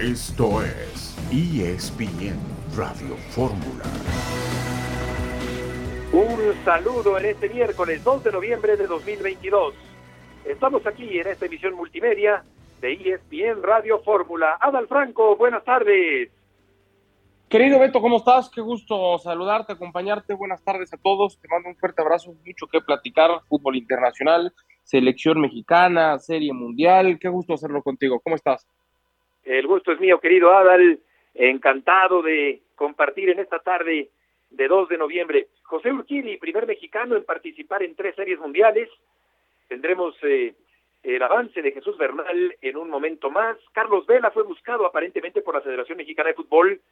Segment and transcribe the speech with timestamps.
[0.00, 2.38] Esto es ESPN
[2.76, 3.82] Radio Fórmula.
[6.12, 9.74] Un saludo en este miércoles 2 de noviembre de 2022.
[10.44, 12.44] Estamos aquí en esta emisión multimedia
[12.80, 14.56] de ESPN Radio Fórmula.
[14.60, 16.30] Adal Franco, buenas tardes.
[17.48, 18.48] Querido Beto, ¿cómo estás?
[18.50, 20.34] Qué gusto saludarte, acompañarte.
[20.34, 21.40] Buenas tardes a todos.
[21.40, 23.32] Te mando un fuerte abrazo, mucho que platicar.
[23.48, 24.54] Fútbol internacional,
[24.84, 27.18] selección mexicana, serie mundial.
[27.18, 28.20] Qué gusto hacerlo contigo.
[28.20, 28.64] ¿Cómo estás?
[29.48, 30.98] El gusto es mío, querido Adal.
[31.34, 34.10] Encantado de compartir en esta tarde
[34.50, 35.48] de 2 de noviembre.
[35.62, 38.90] José Urquidi, primer mexicano en participar en tres series mundiales.
[39.66, 40.54] Tendremos eh,
[41.02, 43.56] el avance de Jesús Bernal en un momento más.
[43.72, 46.82] Carlos Vela fue buscado aparentemente por la Federación Mexicana de Fútbol.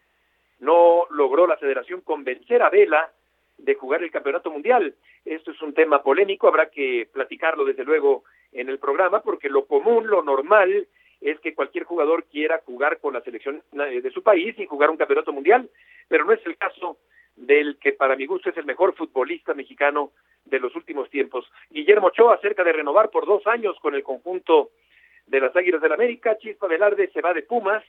[0.59, 3.13] No logró la federación convencer a Vela
[3.59, 4.95] de jugar el campeonato mundial.
[5.27, 9.67] Esto es un tema polémico, habrá que platicarlo desde luego en el programa, porque lo
[9.67, 10.89] común, lo normal,
[11.21, 14.91] es que cualquier jugador quiera jugar con la selección eh, de su país y jugar
[14.91, 15.69] un campeonato mundial,
[16.09, 16.99] pero no es el caso
[17.37, 20.13] del que para mi gusto es el mejor futbolista mexicano
[20.45, 21.51] de los últimos tiempos.
[21.71, 24.71] Guillermo Ochoa, cerca de renovar por dos años con el conjunto
[25.27, 27.85] de las Águilas del América, Chispa Velarde se va de Pumas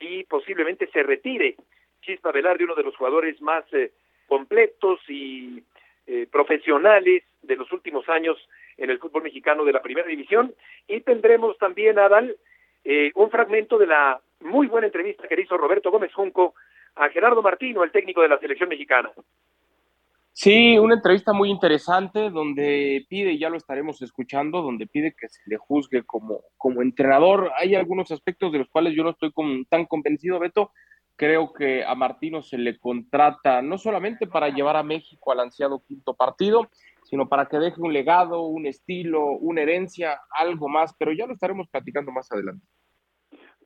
[0.00, 1.56] y posiblemente se retire.
[2.00, 3.92] Chispa Velarde, uno de los jugadores más eh,
[4.26, 5.62] completos y
[6.06, 8.36] eh, profesionales de los últimos años
[8.76, 10.54] en el fútbol mexicano de la primera división.
[10.88, 12.36] Y tendremos también, Adal,
[12.84, 16.54] eh, un fragmento de la muy buena entrevista que hizo Roberto Gómez Junco
[16.96, 19.10] a Gerardo Martino, el técnico de la selección mexicana.
[20.34, 25.42] Sí, una entrevista muy interesante donde pide, ya lo estaremos escuchando, donde pide que se
[25.44, 27.52] le juzgue como, como entrenador.
[27.56, 29.30] Hay algunos aspectos de los cuales yo no estoy
[29.68, 30.70] tan convencido, Beto.
[31.16, 35.82] Creo que a Martino se le contrata no solamente para llevar a México al ansiado
[35.86, 36.70] quinto partido,
[37.12, 41.34] sino para que deje un legado, un estilo, una herencia, algo más, pero ya lo
[41.34, 42.66] estaremos platicando más adelante.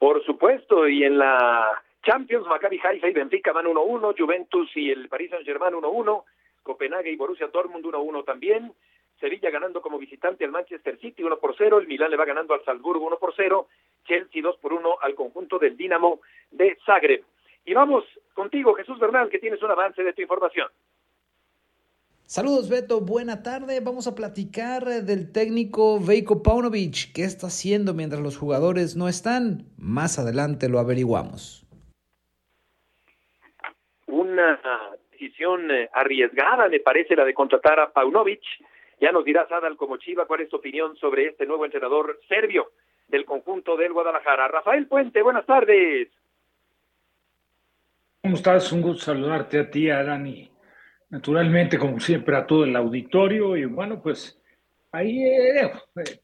[0.00, 5.08] Por supuesto, y en la Champions, Maccabi Haifa y Benfica van 1-1, Juventus y el
[5.08, 6.24] Paris Saint-Germain 1-1,
[6.64, 8.72] Copenhague y Borussia Dortmund 1-1 también,
[9.20, 12.52] Sevilla ganando como visitante al Manchester City 1 por 0, el Milán le va ganando
[12.52, 13.68] al Salzburgo 1 por 0,
[14.06, 16.18] Chelsea 2 por 1 al conjunto del Dinamo
[16.50, 17.22] de Zagreb.
[17.64, 18.02] Y vamos
[18.34, 20.66] contigo, Jesús Bernal, que tienes un avance de tu información.
[22.28, 23.78] Saludos Beto, buena tarde.
[23.78, 27.12] Vamos a platicar del técnico Veiko Paunovic.
[27.14, 29.62] ¿Qué está haciendo mientras los jugadores no están?
[29.78, 31.64] Más adelante lo averiguamos.
[34.08, 34.58] Una
[35.12, 38.42] decisión eh, arriesgada me parece la de contratar a Paunovic.
[39.00, 42.72] Ya nos dirás, Adal, como Chiva, cuál es tu opinión sobre este nuevo entrenador serbio
[43.06, 44.48] del conjunto del Guadalajara.
[44.48, 46.08] Rafael Puente, buenas tardes.
[48.20, 48.72] ¿Cómo estás?
[48.72, 50.55] Un gusto saludarte a ti, a Dani
[51.16, 53.56] naturalmente, como siempre, a todo el auditorio.
[53.56, 54.38] Y bueno, pues
[54.92, 55.72] ahí eh,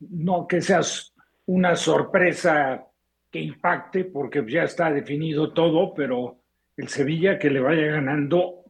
[0.01, 1.15] no que seas
[1.47, 2.85] una sorpresa
[3.31, 6.37] que impacte, porque ya está definido todo, pero
[6.77, 8.65] el Sevilla que le vaya ganando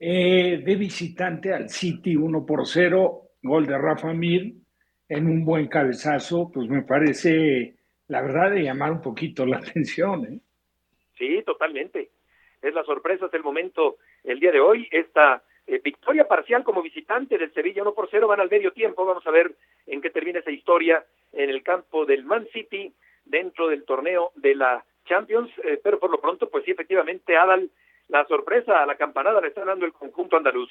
[0.00, 4.54] eh, de visitante al City 1 por 0, gol de Rafa Mir
[5.08, 7.76] en un buen cabezazo, pues me parece,
[8.08, 10.24] la verdad, de llamar un poquito la atención.
[10.24, 10.40] ¿eh?
[11.16, 12.10] Sí, totalmente.
[12.60, 17.36] Es la sorpresa del momento el día de hoy, esta eh, victoria parcial como visitante
[17.36, 19.54] del Sevilla 1 por 0, van al medio tiempo, vamos a ver
[19.86, 22.94] en qué termina esa historia en el campo del Man City
[23.26, 27.70] dentro del torneo de la Champions, eh, pero por lo pronto, pues sí, efectivamente, Adal,
[28.08, 30.70] la sorpresa a la campanada le está dando el conjunto andaluz.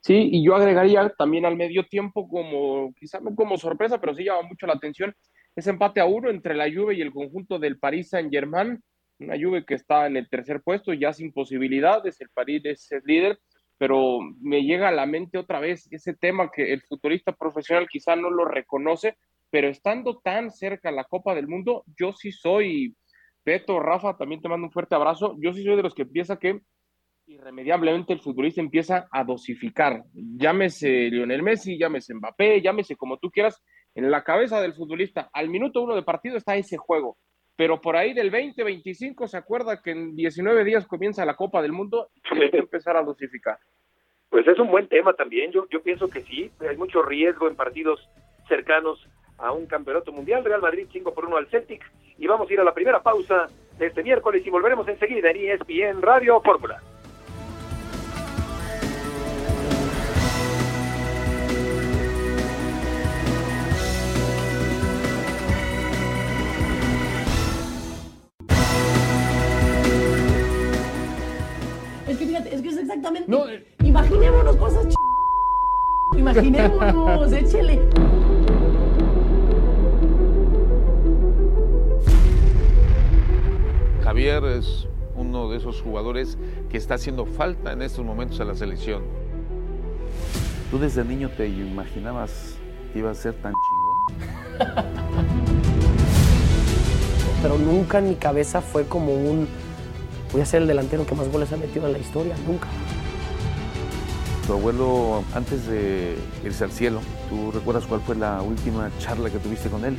[0.00, 4.24] Sí, y yo agregaría también al medio tiempo como, quizá no como sorpresa, pero sí
[4.24, 5.14] llama mucho la atención,
[5.54, 8.82] ese empate a uno entre la Juve y el conjunto del Paris Saint-Germain,
[9.20, 13.02] una Juve que está en el tercer puesto, ya sin posibilidades, el París es el
[13.04, 13.38] líder,
[13.80, 18.14] pero me llega a la mente otra vez ese tema que el futurista profesional quizá
[18.14, 19.16] no lo reconoce,
[19.48, 22.94] pero estando tan cerca la Copa del Mundo, yo sí soy,
[23.42, 26.38] Beto, Rafa, también te mando un fuerte abrazo, yo sí soy de los que piensa
[26.38, 26.60] que
[27.24, 33.62] irremediablemente el futbolista empieza a dosificar, llámese Lionel Messi, llámese Mbappé, llámese como tú quieras,
[33.94, 37.16] en la cabeza del futbolista, al minuto uno de partido está ese juego,
[37.60, 41.72] pero por ahí del 20-25 se acuerda que en 19 días comienza la Copa del
[41.72, 43.58] Mundo y hay que empezar a dosificar.
[44.30, 47.56] Pues es un buen tema también, yo, yo pienso que sí, hay mucho riesgo en
[47.56, 48.08] partidos
[48.48, 51.84] cercanos a un campeonato mundial, Real Madrid 5 por 1 al Celtic,
[52.16, 53.48] y vamos a ir a la primera pausa
[53.78, 56.80] de este miércoles y volveremos enseguida en ESPN Radio Fórmula.
[72.66, 73.30] Exactamente.
[73.30, 73.64] No, eh.
[73.82, 74.94] Imaginémonos cosas ch...
[76.16, 77.80] Imaginémonos, échele.
[84.02, 86.36] Javier es uno de esos jugadores
[86.68, 89.02] que está haciendo falta en estos momentos a la selección.
[90.70, 92.54] ¿Tú desde niño te imaginabas
[92.92, 94.74] que iba a ser tan chingón?
[97.42, 99.48] Pero nunca en mi cabeza fue como un.
[100.32, 102.34] Voy a ser el delantero que más goles ha metido en la historia.
[102.46, 102.68] Nunca.
[104.46, 109.38] Tu abuelo, antes de irse al cielo, ¿tú recuerdas cuál fue la última charla que
[109.38, 109.96] tuviste con él?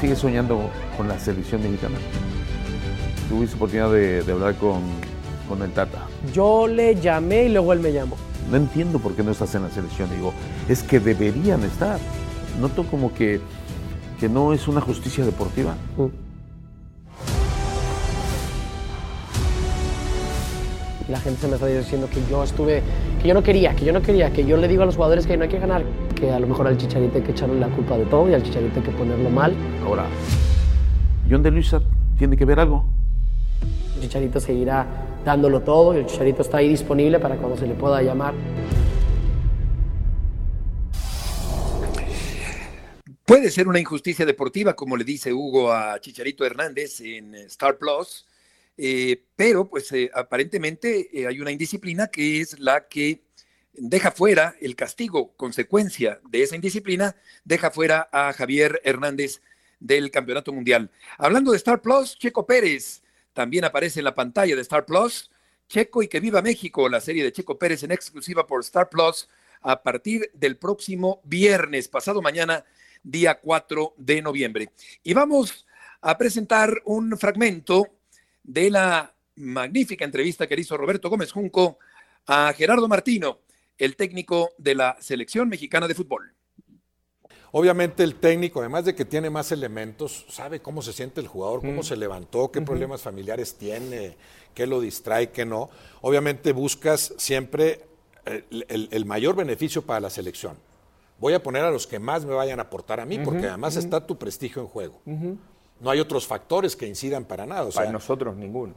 [0.00, 1.96] ¿Sigues soñando con la selección mexicana?
[3.28, 4.80] ¿Tuviste oportunidad de, de hablar con,
[5.48, 6.06] con el Tata?
[6.32, 8.16] Yo le llamé y luego él me llamó.
[8.50, 10.10] No entiendo por qué no estás en la selección.
[10.10, 10.34] Digo,
[10.68, 11.98] es que deberían estar.
[12.60, 13.40] Noto como que,
[14.18, 15.76] que no es una justicia deportiva.
[15.96, 16.10] Y
[21.08, 22.82] la gente se me está diciendo que yo estuve,
[23.20, 25.26] que yo no quería, que yo no quería, que yo le digo a los jugadores
[25.26, 25.84] que no hay que ganar,
[26.14, 28.42] que a lo mejor al Chicharito hay que echarle la culpa de todo y al
[28.42, 29.54] Chicharito hay que ponerlo mal.
[29.84, 30.06] Ahora,
[31.28, 31.80] ¿John de Luisa
[32.18, 32.84] tiene que ver algo?
[33.96, 34.86] El Chicharito seguirá
[35.24, 38.34] dándolo todo y el Chicharito está ahí disponible para cuando se le pueda llamar.
[43.24, 48.26] Puede ser una injusticia deportiva, como le dice Hugo a Chicharito Hernández en Star Plus,
[48.76, 53.24] eh, pero pues eh, aparentemente eh, hay una indisciplina que es la que
[53.72, 59.40] deja fuera el castigo, consecuencia de esa indisciplina, deja fuera a Javier Hernández
[59.80, 60.90] del Campeonato Mundial.
[61.18, 63.02] Hablando de Star Plus, Checo Pérez
[63.32, 65.30] también aparece en la pantalla de Star Plus.
[65.68, 69.28] Checo y que viva México, la serie de Checo Pérez en exclusiva por Star Plus
[69.62, 72.64] a partir del próximo viernes, pasado mañana,
[73.02, 74.70] día 4 de noviembre.
[75.02, 75.66] Y vamos
[76.02, 77.86] a presentar un fragmento
[78.42, 81.78] de la magnífica entrevista que le hizo Roberto Gómez Junco
[82.26, 83.38] a Gerardo Martino,
[83.78, 86.34] el técnico de la selección mexicana de fútbol.
[87.54, 91.60] Obviamente el técnico, además de que tiene más elementos, sabe cómo se siente el jugador,
[91.60, 91.84] cómo Mm.
[91.84, 94.16] se levantó, qué problemas familiares tiene,
[94.54, 95.68] qué lo distrae, qué no.
[96.00, 97.84] Obviamente buscas siempre
[98.24, 100.56] el, el- el mayor beneficio para la selección.
[101.18, 103.76] Voy a poner a los que más me vayan a aportar a mí, porque además
[103.76, 105.02] está tu prestigio en juego.
[105.80, 107.64] No hay otros factores que incidan para nada.
[107.64, 108.74] O sea, Para nosotros ninguno.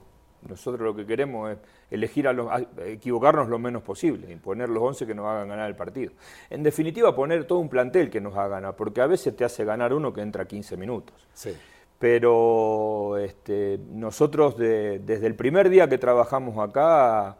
[0.47, 1.57] Nosotros lo que queremos es
[1.89, 5.47] elegir a los, a- equivocarnos lo menos posible y poner los 11 que nos hagan
[5.47, 6.11] ganar el partido.
[6.51, 9.65] En definitiva, poner todo un plantel que nos haga ganar, porque a veces te hace
[9.65, 11.15] ganar uno que entra 15 minutos.
[11.33, 11.51] sí.
[11.97, 17.37] Pero este, nosotros de- desde el primer día que trabajamos acá,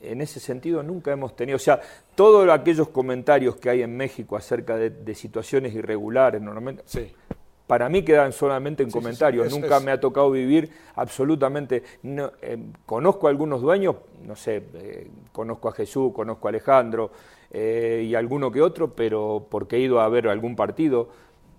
[0.00, 1.80] en ese sentido nunca hemos tenido, o sea,
[2.14, 6.82] todos aquellos comentarios que hay en México acerca de, de situaciones irregulares, normalmente,
[7.70, 9.52] para mí quedan solamente en Sí, sí, sí, comentarios.
[9.52, 9.84] Nunca es.
[9.84, 11.84] me ha tocado vivir absolutamente.
[12.02, 13.94] no, eh, conozco a algunos dueños,
[14.24, 17.12] no sé, eh, conozco a Jesús, conozco a Alejandro
[17.52, 21.10] eh, y alguno que otro, pero porque he ido a ver algún partido.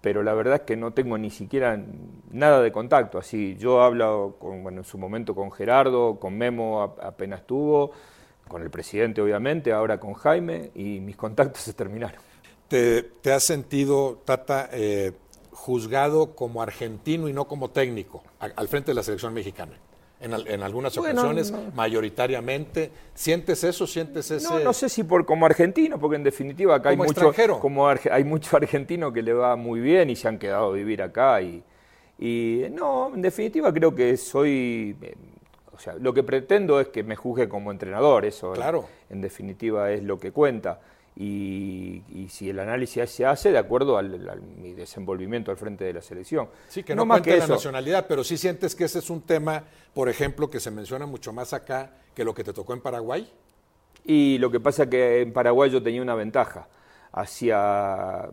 [0.01, 1.81] Pero la verdad es que no tengo ni siquiera
[2.29, 3.17] nada de contacto.
[3.17, 7.91] Así, yo hablo con, bueno, en su momento con Gerardo, con Memo apenas estuvo,
[8.49, 12.19] con el presidente obviamente, ahora con Jaime, y mis contactos se terminaron.
[12.67, 15.13] ¿Te, te has sentido, Tata, eh,
[15.65, 19.73] juzgado como argentino y no como técnico a- al frente de la selección mexicana?
[20.19, 21.71] En, al- en algunas Bueno, ocasiones, no.
[21.75, 22.91] mayoritariamente.
[23.15, 23.87] ¿Sientes eso?
[23.87, 24.47] ¿Sientes ese...?
[24.49, 28.11] No, no sé si por como argentino, porque en definitiva acá hay mucho, como arge-
[28.11, 31.41] hay mucho argentino que le va muy bien y se han quedado a vivir acá
[31.41, 31.63] y,
[32.19, 35.15] y, no, en definitiva creo que soy, eh,
[35.73, 38.85] o sea, lo que pretendo es que me juzgue como entrenador, eso Claro.
[39.09, 40.81] en definitiva es lo que cuenta.
[41.15, 45.83] Y, y si el análisis se hace de acuerdo al, al- mi desenvolvimiento al frente
[45.83, 46.47] de la selección.
[46.69, 47.53] Sí, que no, más cuenta que la eso.
[47.53, 49.63] nacionalidad, pero sí sientes que ese es un tema,
[49.93, 53.29] por ejemplo, que se menciona mucho más acá que lo que te tocó en Paraguay.
[54.05, 56.67] Y lo que pasa es que en Paraguay yo tenía una ventaja.
[57.11, 58.29] Hacía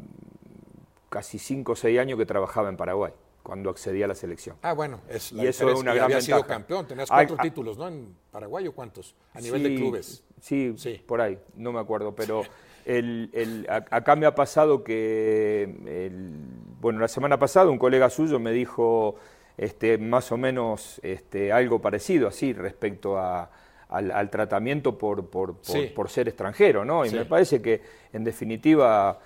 [1.09, 4.57] casi 5 o 6 años que trabajaba en Paraguay, cuando accedí a la selección.
[4.63, 6.55] Ah, bueno, es la y eso es una gran habías sido ventaja.
[6.55, 7.89] campeón, tenías cuatro ah, títulos, ¿no?
[7.89, 10.25] En Paraguay o cuántos, a nivel de sí, clubes.
[10.41, 12.43] Sí, por ahí, no me acuerdo, pero
[12.89, 16.33] el- el- a- acá me ha pasado que, el-
[16.81, 19.17] bueno, la semana pasada un colega suyo me dijo
[19.57, 23.51] este, más o menos este, algo parecido así respecto a-
[23.89, 25.91] al, al tratamiento por, por- por- Sí.
[25.95, 27.05] por ser extranjero, ¿no?
[27.05, 27.17] Y Sí.
[27.17, 27.81] me parece que,
[28.13, 29.19] en definitiva,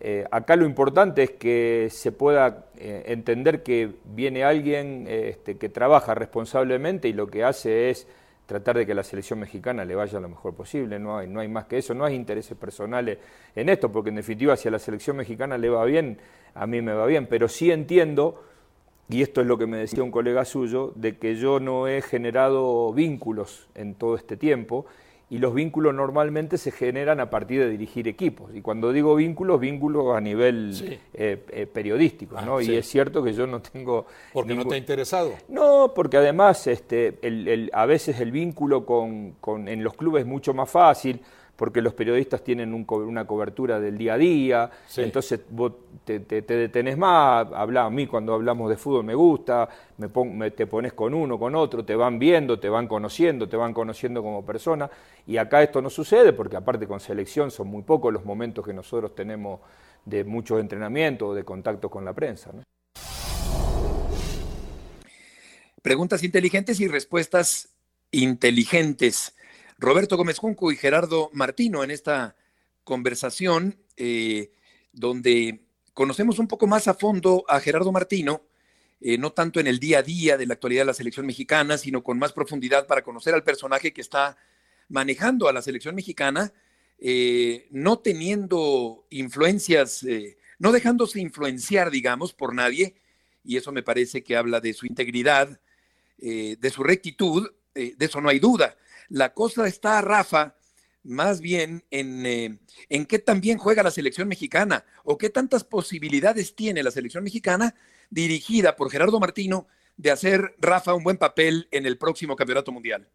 [0.00, 5.56] eh, acá lo importante es que se pueda eh, entender que viene alguien eh, este,
[5.56, 8.06] que trabaja responsablemente y lo que hace es
[8.48, 11.48] tratar de que la selección mexicana le vaya lo mejor posible, no hay, no hay
[11.48, 13.18] más que eso, no hay intereses personales
[13.54, 16.16] en esto, porque en definitiva si a la selección mexicana le va bien,
[16.54, 18.42] a mí me va bien, pero sí entiendo,
[19.10, 22.00] y esto es lo que me decía un colega suyo, de que yo no he
[22.00, 24.86] generado vínculos en todo este tiempo
[25.30, 28.50] y los vínculos normalmente se generan a partir de dirigir equipos.
[28.54, 32.58] Y cuando digo vínculos, vínculos a nivel eh, eh, periodístico, ¿no?
[32.58, 34.06] Ah, y es cierto que yo no tengo...
[34.32, 35.32] Porque no te ha interesado.
[35.48, 37.18] No, porque además este,
[37.72, 41.20] a veces el vínculo con, con, en los clubes es mucho más fácil
[41.58, 45.72] porque los periodistas tienen una cobertura del día a día, entonces vos
[46.04, 50.92] te, detenés más, habla, a mí cuando hablamos de fútbol me gusta, me, te pones
[50.92, 54.88] con uno, con otro, te van viendo, te van conociendo, te van conociendo como persona,
[55.26, 58.72] y acá esto no sucede porque aparte con selección son muy pocos los momentos que
[58.72, 59.58] nosotros tenemos
[60.04, 62.52] de mucho entrenamiento o de contacto con la prensa.
[65.82, 67.70] Preguntas inteligentes y respuestas
[68.12, 69.34] inteligentes.
[69.78, 72.34] Roberto Gómez Junco y Gerardo Martino en esta
[72.82, 74.50] conversación eh,
[74.92, 75.60] donde
[75.94, 78.42] conocemos un poco más a fondo a Gerardo Martino,
[79.00, 81.78] eh, no tanto en el día a día de la actualidad de la selección mexicana,
[81.78, 84.36] sino con más profundidad para conocer al personaje que está
[84.88, 86.52] manejando a la selección mexicana,
[86.98, 90.04] eh, no teniendo influencias,
[90.58, 92.96] no dejándose influenciar, digamos, por nadie,
[93.44, 95.60] y eso me parece que habla de su integridad,
[96.16, 98.76] de su rectitud, de eso no hay duda.
[99.08, 100.54] La cosa está, Rafa,
[101.04, 105.64] más bien en, eh, en qué tan bien juega la selección mexicana o qué tantas
[105.64, 107.74] posibilidades tiene la selección mexicana
[108.10, 113.08] dirigida por Gerardo Martino de hacer, Rafa, un buen papel en el próximo Campeonato Mundial.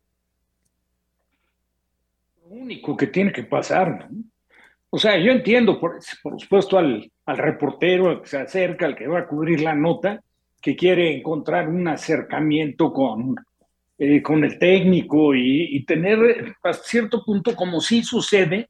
[2.42, 4.10] Lo único que tiene que pasar,
[4.90, 9.08] O sea, yo entiendo, por, por supuesto, al, al reportero que se acerca, al que
[9.08, 10.22] va a cubrir la nota,
[10.62, 13.36] que quiere encontrar un acercamiento con
[13.98, 18.70] eh, con el técnico y, tener a cierto punto, como sí sucede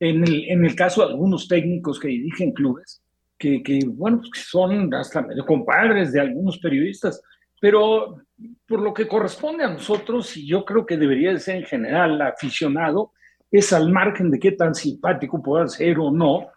[0.00, 3.02] en el, en el caso de algunos técnicos que dirigen clubes,
[3.38, 7.22] que, que bueno, pues, son hasta medio compadres de algunos periodistas,
[7.60, 8.22] pero
[8.66, 12.20] por lo que corresponde a nosotros, y yo creo que debería de ser en general
[12.22, 13.12] aficionado,
[13.50, 16.48] es al margen de qué tan simpático pueda ser o no,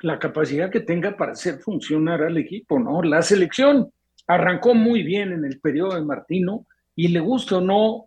[0.00, 3.02] la capacidad que tenga para hacer funcionar al equipo, ¿no?
[3.02, 3.90] La selección
[4.26, 6.66] arrancó muy bien en el periodo de Martino,
[7.02, 8.06] y le guste o no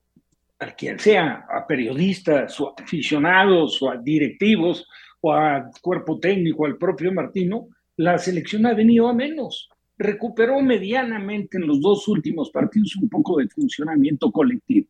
[0.57, 4.87] a quien sea, a periodistas o a aficionados o a directivos
[5.19, 9.69] o a cuerpo técnico, al propio Martino, la selección ha venido a menos.
[9.97, 14.87] Recuperó medianamente en los dos últimos partidos un poco de funcionamiento colectivo,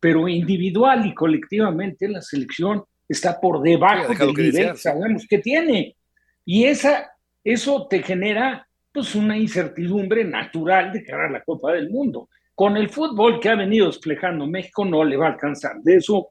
[0.00, 5.94] pero individual y colectivamente la selección está por debajo del nivel que sabemos que tiene.
[6.44, 7.12] Y esa,
[7.44, 12.28] eso te genera pues una incertidumbre natural de cara a la Copa del Mundo.
[12.54, 15.76] Con el fútbol que ha venido desplegando México no le va a alcanzar.
[15.82, 16.30] De eso,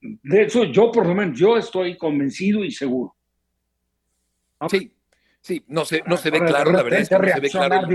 [0.00, 3.16] de eso yo por lo menos yo estoy convencido y seguro.
[4.68, 4.92] Sí,
[5.40, 7.88] sí, no se, no se ve claro, la verdad es que no se ve claro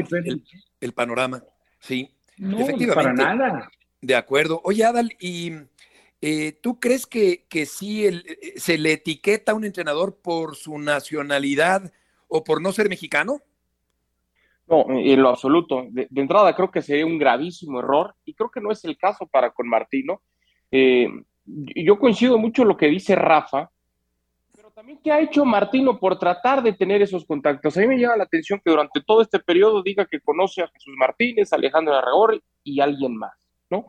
[0.82, 1.44] el, panorama.
[1.80, 2.94] Sí, efectivamente.
[2.94, 3.72] Para nada.
[4.02, 4.62] De acuerdo.
[4.64, 5.54] Oye, Adal, ¿y
[6.22, 8.24] eh, tú crees que, que sí el,
[8.58, 11.92] se le etiqueta a un entrenador por su nacionalidad
[12.28, 13.42] o por no ser mexicano?
[14.70, 15.86] No, en lo absoluto.
[15.90, 19.26] De, entrada creo que sería un gravísimo error y creo que no es el caso
[19.26, 20.22] para con Martino.
[20.72, 21.10] Eh,
[21.46, 23.72] yo coincido mucho en lo que dice Rafa,
[24.56, 27.76] pero también qué ha hecho Martino por tratar de tener esos contactos.
[27.76, 30.68] A mí me llama la atención que durante todo este periodo diga que conoce a
[30.68, 33.34] Jesús Martínez, Alejandro Arregor y alguien más,
[33.72, 33.88] ¿no?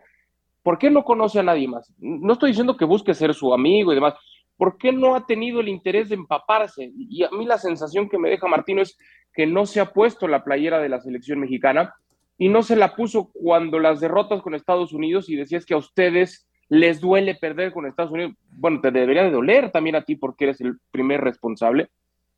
[0.62, 1.92] ¿Por qué no conoce a nadie más?
[1.99, 4.14] No estoy diciendo que busque ser su amigo y demás.
[4.61, 6.93] ¿Por qué no ha tenido el interés de empaparse?
[6.95, 8.95] Y a mí la sensación que me deja Martino es
[9.33, 11.95] que no se ha puesto la playera de la selección mexicana
[12.37, 15.79] y no se la puso cuando las derrotas con Estados Unidos y decías que a
[15.79, 18.35] ustedes les duele perder con Estados Unidos.
[18.50, 21.88] Bueno, te debería de doler también a ti porque eres el primer responsable.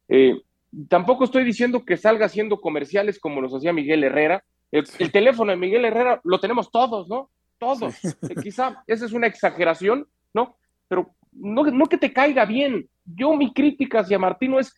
[0.09, 0.43] Eh,
[0.89, 4.45] tampoco estoy diciendo que salga haciendo comerciales como los hacía Miguel Herrera.
[4.71, 7.31] El, teléfono de Miguel Herrera lo tenemos todos, ¿no?
[7.59, 7.97] Todos.
[8.05, 10.57] Eh, quizá esa es una exageración, ¿no?
[10.87, 12.89] Pero no, no que te caiga bien.
[13.05, 14.75] Yo mi crítica hacia Martino es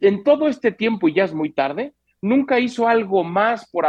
[0.00, 3.86] en todo este tiempo, y ya es muy tarde, nunca hizo algo más por,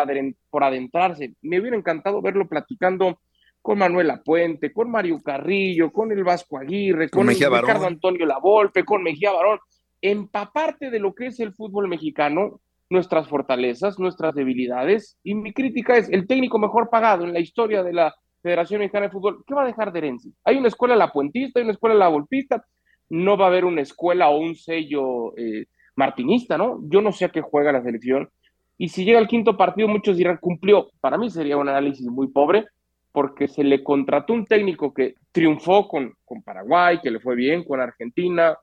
[0.49, 1.33] por adentrarse.
[1.41, 3.19] Me hubiera encantado verlo platicando
[3.61, 9.03] con Manuela Puente, con Mario Carrillo, con el Vasco Aguirre, con, Ricardo Antonio Lavolpe, con
[9.03, 9.59] Mejía Barón,
[10.01, 15.97] empaparte de lo que es el fútbol mexicano, nuestras fortalezas, nuestras debilidades, y mi crítica
[15.97, 19.53] es el técnico mejor pagado en la historia de la Federación Mexicana de Fútbol, ¿qué
[19.53, 20.31] va a dejar de herencia?
[20.43, 22.65] Hay una escuela la puentista, hay una escuela la volpista,
[23.09, 25.65] no va a haber una escuela o un sello eh,
[25.95, 26.79] martinista, ¿no?
[26.83, 28.29] Yo no sé a qué juega la selección.
[28.77, 30.89] Y si llega al quinto partido, muchos dirán, cumplió.
[31.01, 32.65] Para mí sería un análisis muy pobre,
[33.11, 37.63] porque se le contrató un técnico que triunfó con, con Paraguay, que le fue bien,
[37.63, 38.55] con Argentina,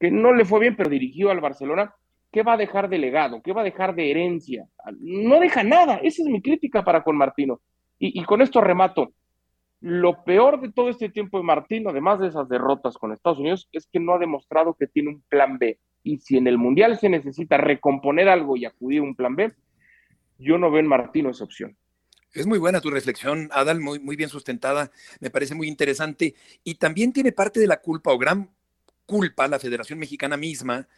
[0.00, 1.94] que no le fue bien, pero dirigió al Barcelona.
[2.32, 3.40] ¿Qué va a dejar de legado?
[3.42, 4.66] ¿Qué va a dejar de herencia?
[4.98, 5.96] No deja nada.
[5.96, 7.60] Esa es mi crítica para con Martino.
[8.04, 9.12] Y, con esto remato.
[9.80, 13.68] Lo peor de todo este tiempo de Martín, además de esas derrotas con Estados Unidos,
[13.70, 15.78] es que no ha demostrado que tiene un plan B.
[16.02, 19.52] Y si en el Mundial se necesita recomponer algo y acudir a un plan B,
[20.38, 21.76] yo no veo en Martino esa opción.
[22.32, 24.90] Es muy buena tu reflexión, Adal, muy, muy bien sustentada,
[25.20, 26.34] me parece muy interesante.
[26.64, 28.50] Y también tiene parte de la culpa o gran
[29.06, 30.88] culpa la Federación Mexicana misma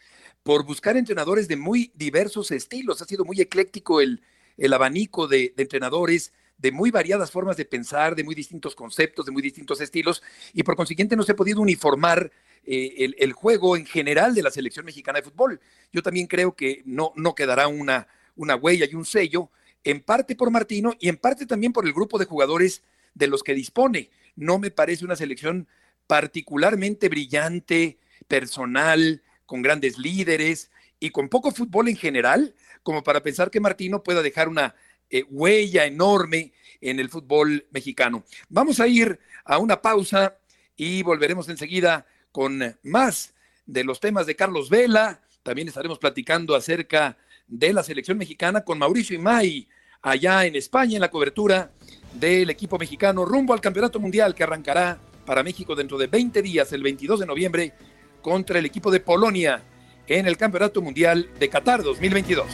[0.41, 3.03] por buscar entrenadores de muy diversos estilos.
[3.03, 4.23] Ha sido muy ecléctico el,
[4.57, 9.31] el abanico de, entrenadores de muy variadas formas de pensar, de muy distintos conceptos, de
[9.31, 12.31] muy distintos estilos, y por consiguiente no se ha podido uniformar
[12.65, 15.59] eh, el, juego en general de la selección mexicana de fútbol.
[15.91, 19.51] Yo también creo que no, no quedará una, una huella y un sello,
[19.83, 22.81] en parte por Martino y en parte también por el grupo de jugadores
[23.13, 24.09] de los que dispone.
[24.35, 25.67] No me parece una selección
[26.07, 33.51] particularmente brillante, personal, con grandes líderes y con poco fútbol en general, como para pensar
[33.51, 34.75] que Martino pueda dejar una
[35.09, 38.23] eh, huella enorme en el fútbol mexicano.
[38.49, 40.37] Vamos a ir a una pausa
[40.75, 43.33] y volveremos enseguida con más
[43.65, 45.21] de los temas de Carlos Vela.
[45.43, 49.67] También estaremos platicando acerca de la selección mexicana con Mauricio Imay
[50.01, 51.71] allá en España en la cobertura
[52.13, 56.71] del equipo mexicano rumbo al Campeonato Mundial que arrancará para México dentro de 20 días,
[56.71, 57.73] el 22 de noviembre,
[58.21, 59.63] contra el equipo de Polonia
[60.07, 62.47] en el Campeonato Mundial de Qatar 2022.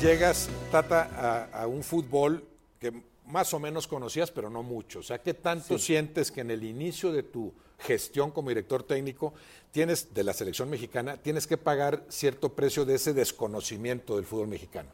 [0.00, 2.42] Llegas, Tata, a, un fútbol
[2.78, 2.90] que
[3.26, 5.00] más o menos conocías, pero no mucho.
[5.00, 9.34] O sea, ¿qué tanto sientes que en el inicio de tu gestión como director técnico
[9.70, 14.48] tienes de la selección mexicana, tienes que pagar cierto precio de ese desconocimiento del fútbol
[14.48, 14.88] mexicano?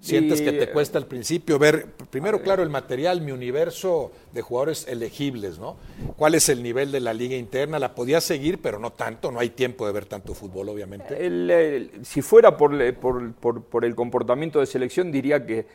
[0.00, 4.86] ¿Sientes que te cuesta al principio ver, primero, claro, el material, mi universo de jugadores
[4.88, 5.76] elegibles, ¿no?
[6.16, 7.78] ¿Cuál es el nivel de la liga interna?
[7.78, 12.00] La podías seguir, pero no tanto, no hay tiempo de ver tanto fútbol, obviamente.
[12.04, 15.66] si fuera por, por, por, el comportamiento de selección, diría que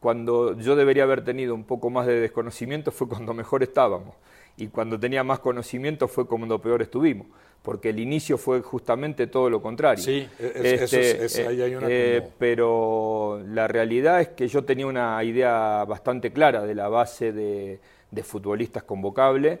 [0.00, 4.14] cuando yo debería haber tenido un poco más de desconocimiento fue cuando mejor estábamos.
[4.56, 7.26] Y cuando tenía más conocimiento fue cuando peor estuvimos
[7.62, 10.02] porque el inicio fue justamente todo lo contrario.
[10.02, 15.22] Sí, este, es, ahí hay una eh, pero la realidad es que yo tenía una
[15.22, 17.80] idea bastante clara de la base de,
[18.22, 19.60] futbolistas convocables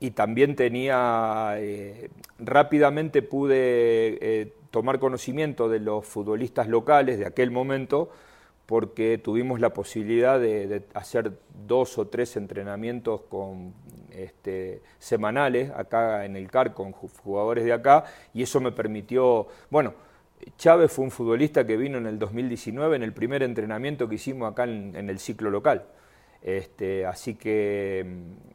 [0.00, 7.50] y también tenía, eh, rápidamente pude eh, tomar conocimiento de los futbolistas locales de aquel
[7.50, 8.10] momento,
[8.66, 11.32] porque tuvimos la posibilidad de, hacer
[11.66, 13.74] dos o tres entrenamientos con,
[14.10, 19.94] este, semanales acá en el CAR con jugadores de acá y eso me permitió, bueno,
[20.56, 24.50] Chávez fue un futbolista que vino en el 2019 en el primer entrenamiento que hicimos
[24.50, 25.86] acá en, el ciclo local.
[26.42, 28.04] Este, así que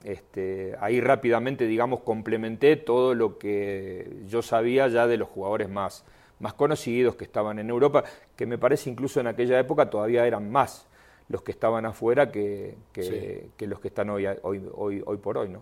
[0.03, 6.05] este, ahí rápidamente, digamos, complementé todo lo que yo sabía ya de los jugadores más,
[6.39, 8.03] más conocidos que estaban en Europa,
[8.39, 10.87] que me parece incluso en aquella época todavía eran más
[11.27, 15.49] los que estaban afuera que, que, los que están hoy, hoy, hoy, hoy por hoy.
[15.49, 15.61] ¿no?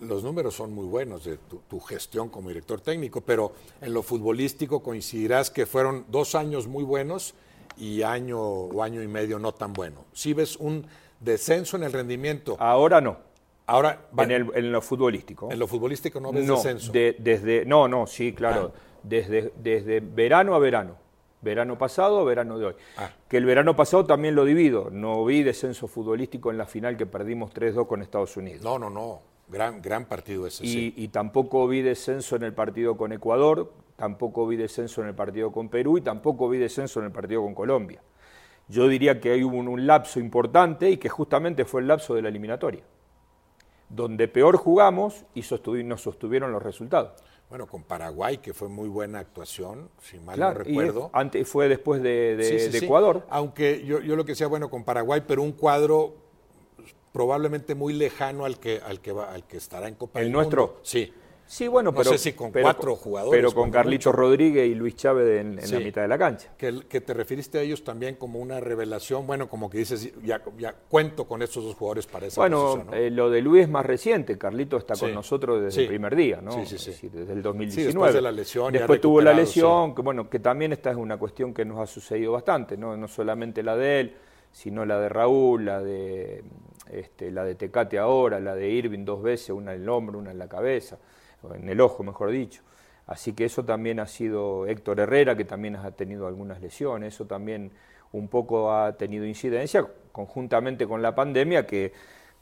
[0.00, 4.82] Los números son muy buenos de tu, gestión como director técnico, pero en lo futbolístico
[4.82, 7.34] coincidirás que fueron dos años muy buenos
[7.76, 10.04] y año o año y medio no tan bueno.
[10.12, 10.88] ¿Sí ves un
[11.20, 12.56] descenso en el rendimiento?
[12.58, 13.18] Ahora no.
[13.66, 15.52] Ahora en, el, en, lo futbolístico.
[15.52, 16.90] En lo futbolístico no ves descenso.
[16.90, 18.72] desde, no, no, sí, claro.
[18.74, 18.80] Ah.
[19.04, 21.07] Desde, desde verano a verano.
[21.40, 22.74] Verano pasado, verano de hoy.
[22.96, 23.10] Ah.
[23.28, 24.90] Que el verano pasado también lo divido.
[24.90, 28.62] No vi descenso futbolístico en la final que perdimos 3-2 con Estados Unidos.
[28.62, 29.20] No, no, no.
[29.48, 30.66] Gran, gran partido ese.
[30.66, 35.14] Y, y tampoco vi descenso en el partido con Ecuador, tampoco vi descenso en el
[35.14, 38.02] partido con Perú y tampoco vi descenso en el partido con Colombia.
[38.68, 42.20] Yo diría que hay un, un lapso importante y que justamente fue el lapso de
[42.20, 42.82] la eliminatoria,
[43.88, 45.42] donde peor jugamos y
[45.84, 47.12] nos sostuvieron los resultados.
[47.48, 51.10] Bueno, con Paraguay, que fue muy buena actuación, si mal no recuerdo.
[51.14, 53.26] antes, fue después de, Ecuador.
[53.30, 56.14] Aunque yo, yo, lo que decía, bueno, con Paraguay, pero un cuadro
[57.12, 60.32] probablemente muy lejano al que, al que, va, al que estará en Copa ¿El del
[60.32, 60.66] nuestro?
[60.66, 60.80] Mundo.
[60.82, 61.12] Sí.
[61.48, 63.38] Sí, bueno, no sé si con cuatro jugadores.
[63.38, 66.50] Pero con Carlitos Rodríguez y Luis Chávez en, la mitad de la cancha.
[66.58, 70.42] Que, que, te referiste a ellos también como una revelación, bueno, como que dices, ya,
[70.58, 73.68] ya cuento con estos dos jugadores para esa bueno, Bueno, eh, lo de Luis es
[73.70, 76.52] más reciente, Carlitos está con nosotros desde el primer día, ¿no?
[76.52, 77.08] Sí, sí, sí.
[77.08, 77.86] desde el 2019.
[77.94, 78.70] después de la lesión.
[78.70, 81.86] Después tuvo la lesión, que bueno, que también esta es una cuestión que nos ha
[81.86, 82.94] sucedido bastante, ¿no?
[82.94, 84.14] No solamente la de él,
[84.52, 86.44] sino la de Raúl, la de,
[86.92, 90.30] este, la de Tecate ahora, la de Irving dos veces, una en el hombro, una
[90.30, 90.98] en la cabeza
[91.54, 92.62] en el ojo, mejor dicho.
[93.06, 97.26] Así que eso también ha sido Héctor Herrera, que también ha tenido algunas lesiones, eso
[97.26, 97.72] también
[98.12, 101.92] un poco ha tenido incidencia, conjuntamente con la pandemia, que,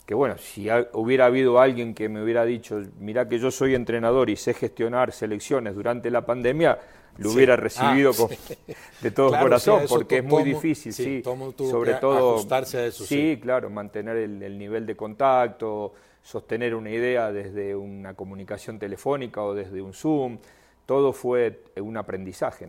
[0.05, 4.31] que bueno, si hubiera habido alguien que me hubiera dicho, mira que yo soy entrenador
[4.31, 6.79] y sé gestionar selecciones durante la pandemia,
[7.19, 11.23] lo hubiera recibido ah, de todo corazón, porque es muy difícil, sí,
[11.57, 13.05] sobre todo ajustarse a eso.
[13.05, 15.95] Sí, claro, mantener el, nivel de contacto,
[16.27, 20.41] sostener una idea desde una comunicación telefónica o desde un Zoom,
[20.85, 22.69] todo fue un aprendizaje.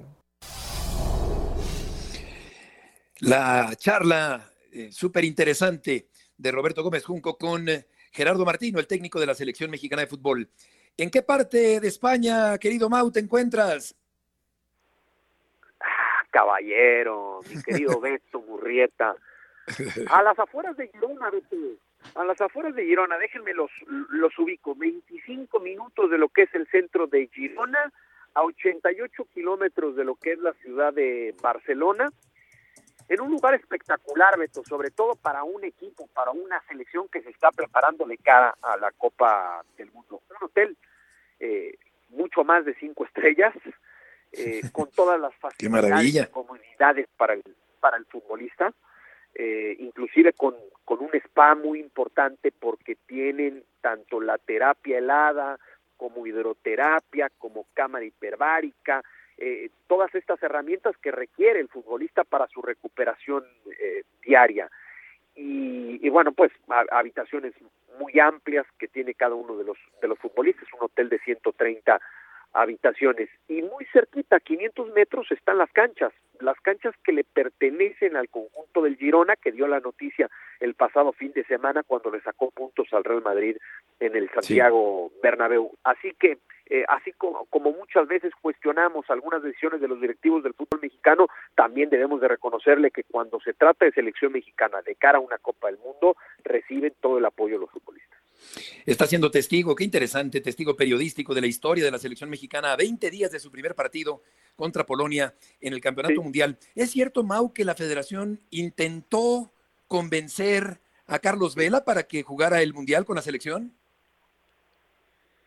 [3.19, 9.19] La charla eh, súper interesante de Roberto Gómez Junco con eh, Gerardo Martino, el técnico
[9.19, 10.47] de la selección mexicana de fútbol.
[10.95, 13.95] ¿En qué parte de España, querido Mau, te encuentras?
[15.79, 19.15] Ah, caballero, mi querido Beto Murrieta.
[20.11, 21.55] A las afueras de Girona, Beto.
[22.15, 23.71] A las afueras de Girona, déjenme los,
[24.09, 24.75] los ubico.
[24.75, 27.91] 25 minutos de lo que es el centro de Girona,
[28.33, 32.09] a 88 kilómetros de lo que es la ciudad de Barcelona
[33.09, 37.29] en un lugar espectacular, Beto, sobre todo para un equipo, para una selección que se
[37.29, 40.21] está preparando de cara a la Copa del Mundo.
[40.29, 40.77] Un hotel
[41.39, 41.77] eh,
[42.09, 43.53] mucho más de cinco estrellas,
[44.33, 47.43] eh, con todas las facilidades y comunidades para el,
[47.79, 48.73] para el futbolista,
[49.35, 50.55] eh, inclusive con,
[50.87, 55.59] con un spa muy importante porque tienen tanto la terapia helada
[55.97, 59.03] como hidroterapia, como cámara hiperbárica,
[59.37, 63.43] eh, todas estas herramientas que requiere el futbolista para su recuperación
[63.77, 64.71] eh, diaria.
[65.35, 66.53] Y, bueno, pues
[66.89, 67.53] habitaciones
[67.99, 71.99] muy amplias que tiene cada uno de los, de los futbolistas, un hotel de 130
[72.57, 73.29] habitaciones.
[73.47, 78.81] Y muy cerquita, 500 metros, están las canchas, las canchas que le pertenecen al conjunto
[78.81, 82.87] del Girona, que dio la noticia el pasado fin de semana cuando le sacó puntos
[82.91, 83.57] al Real Madrid
[83.99, 85.71] en el Santiago Bernabéu.
[85.83, 86.39] Así que
[86.69, 91.27] eh, así como, como, muchas veces cuestionamos algunas decisiones de los directivos del fútbol mexicano,
[91.55, 95.37] también debemos de reconocerle que cuando se trata de selección mexicana de cara a una
[95.37, 98.06] Copa del Mundo, reciben todo el apoyo de los futbolistas.
[98.85, 102.75] Está siendo testigo, qué interesante, testigo periodístico de la historia de la selección mexicana a
[102.75, 104.21] 20 días de su primer partido
[104.55, 106.57] contra Polonia en el Campeonato Mundial.
[106.75, 109.51] ¿Es cierto, Mau, que la federación intentó
[109.87, 113.73] convencer a Carlos Vela para que jugara el Mundial con la selección?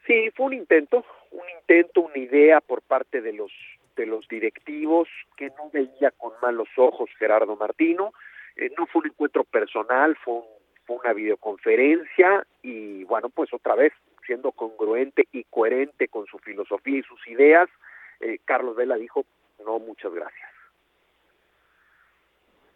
[0.07, 3.53] Sí, fue un intento, un intento, una idea por parte de los
[3.96, 8.14] de los directivos que no veía con malos ojos Gerardo Martino.
[8.57, 10.40] Eh, no fue un encuentro personal, fue,
[10.94, 13.92] una videoconferencia y bueno, pues otra vez
[14.26, 17.68] siendo congruente y coherente con su filosofía y sus ideas,
[18.20, 19.24] eh, Carlos Vela dijo,
[19.64, 20.48] no, muchas gracias.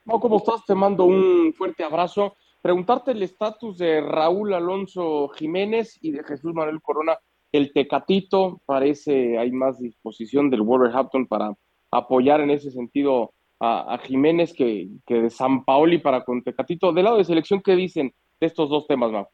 [0.04, 0.64] No, ¿cómo estás?
[0.66, 6.54] Te mando un fuerte abrazo preguntarte el estatus de Raúl Alonso Jiménez y de Jesús
[6.54, 7.18] Manuel Corona,
[7.52, 11.52] el Tecatito, parece hay más disposición del Wolverhampton para
[11.90, 16.92] apoyar en ese sentido a, Jiménez que, que, de San Paoli para con Tecatito.
[16.92, 19.28] Del lado de selección, ¿qué dicen de estos dos temas, Mau?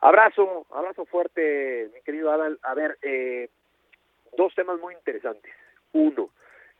[0.00, 2.58] Abrazo, abrazo fuerte, mi querido Adal.
[2.62, 3.48] A ver, eh,
[4.36, 5.52] dos temas muy interesantes.
[5.92, 6.30] Uno,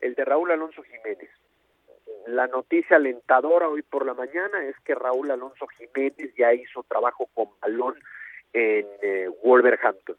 [0.01, 1.31] el de Raúl Alonso Jiménez
[2.27, 7.29] la noticia alentadora hoy por la mañana es que Raúl Alonso Jiménez ya hizo trabajo
[7.35, 7.95] con balón
[8.53, 10.17] en eh, Wolverhampton.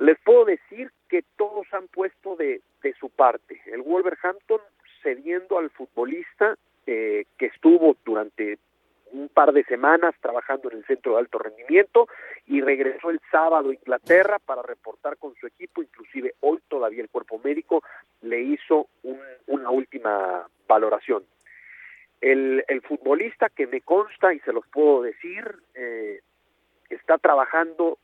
[0.00, 3.60] Les puedo decir que todos han puesto de, de su parte.
[3.66, 4.60] El Wolverhampton
[5.02, 8.58] cediendo al futbolista eh, que estuvo durante
[9.12, 12.08] un par de semanas trabajando en el centro de alto rendimiento
[12.46, 17.10] y regresó el sábado a Inglaterra para reportar con su equipo, inclusive hoy todavía el
[17.10, 17.82] cuerpo médico
[18.22, 18.88] le hizo
[19.46, 21.24] una última valoración.
[22.20, 26.20] El, futbolista que me consta y se los puedo decir, eh,
[26.88, 27.98] está trabajando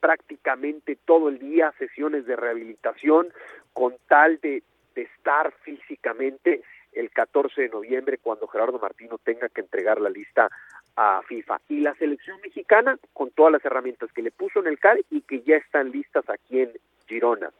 [0.00, 3.28] prácticamente todo el día sesiones de rehabilitación
[3.72, 4.62] con tal de,
[4.96, 10.50] estar físicamente el 14 de noviembre cuando Gerardo Martino tenga que entregar la lista
[10.96, 11.60] a FIFA.
[11.68, 15.22] Y la selección mexicana con todas las herramientas que le puso en el CAR y
[15.22, 16.72] que ya están listas aquí en
[17.06, 17.50] Girona.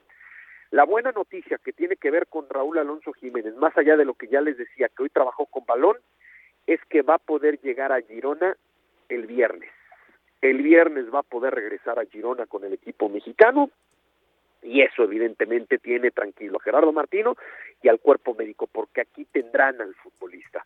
[0.70, 4.14] La buena noticia que tiene que ver con Raúl Alonso Jiménez, más allá de lo
[4.14, 5.96] que ya les decía, que hoy trabajó con balón,
[6.66, 8.56] es que va a poder llegar a Girona
[9.08, 9.70] el viernes.
[10.40, 13.70] El viernes va a poder regresar a Girona con el equipo mexicano
[14.62, 17.36] y eso evidentemente tiene tranquilo a Gerardo Martino
[17.82, 20.64] y al cuerpo médico, porque aquí tendrán al futbolista.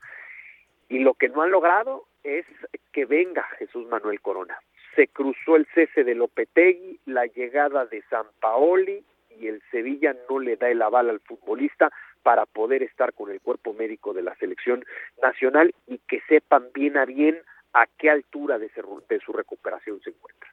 [0.88, 2.44] Y lo que no han logrado es
[2.92, 4.58] que venga Jesús Manuel Corona.
[4.94, 9.04] Se cruzó el cese de Lopetegui, la llegada de San Paoli
[9.40, 11.90] y el Sevilla no le da el aval al futbolista
[12.22, 14.84] para poder estar con el cuerpo médico de la selección
[15.22, 17.38] nacional y que sepan bien a bien
[17.74, 18.70] a qué altura de,
[19.08, 20.48] de su recuperación se encuentra.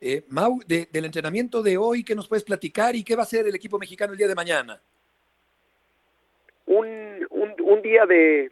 [0.00, 3.46] Eh, Mau, del entrenamiento de hoy, ¿qué nos puedes platicar y qué va a hacer
[3.46, 4.80] el equipo mexicano el día de mañana?
[6.66, 8.50] Un, un, día de,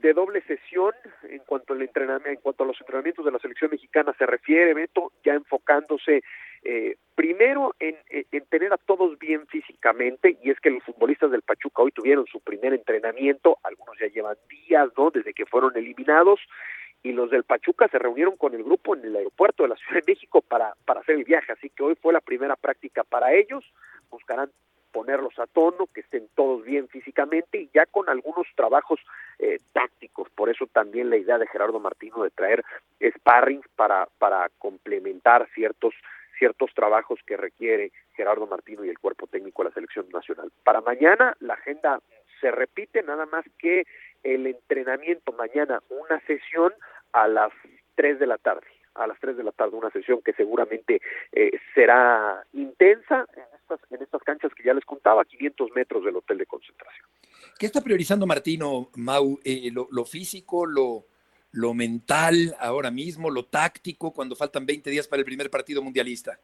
[0.00, 3.70] de doble sesión en cuanto al entrenamiento, en cuanto a los entrenamientos de la selección
[3.70, 6.22] mexicana se refiere, Beto, ya enfocándose
[6.64, 11.42] eh, primero en, en, tener a todos bien físicamente, y es que los futbolistas del
[11.42, 15.10] Pachuca hoy tuvieron su primer entrenamiento, algunos ya llevan días, ¿no?
[15.10, 16.40] Desde que fueron eliminados,
[17.04, 20.00] y los del Pachuca se reunieron con el grupo en el aeropuerto de la Ciudad
[20.00, 23.32] de México para, para hacer el viaje, así que hoy fue la primera práctica para
[23.34, 23.62] ellos,
[24.10, 24.50] buscarán
[24.90, 29.00] ponerlos a tono, que estén todos bien físicamente y ya con algunos trabajos
[29.38, 30.30] eh, tácticos.
[30.30, 32.64] Por eso también la idea de Gerardo Martino de traer
[33.02, 35.94] sparring para, para complementar ciertos
[36.38, 40.50] ciertos trabajos que requiere Gerardo Martino y el cuerpo técnico de la selección nacional.
[40.64, 42.00] Para mañana la agenda
[42.40, 43.86] se repite, nada más que
[44.22, 46.72] el entrenamiento mañana, una sesión
[47.14, 47.52] a las
[47.94, 51.00] 3 de la tarde a las 3 de la tarde, una sesión que seguramente
[51.32, 56.16] eh, será intensa en estas, en estas canchas que ya les contaba, 500 metros del
[56.16, 57.06] hotel de concentración.
[57.58, 59.38] ¿Qué está priorizando Martino, Mau?
[59.44, 61.06] Eh, lo, físico, lo,
[61.52, 66.38] lo mental ahora mismo, lo táctico, cuando faltan 20 días para el primer partido mundialista?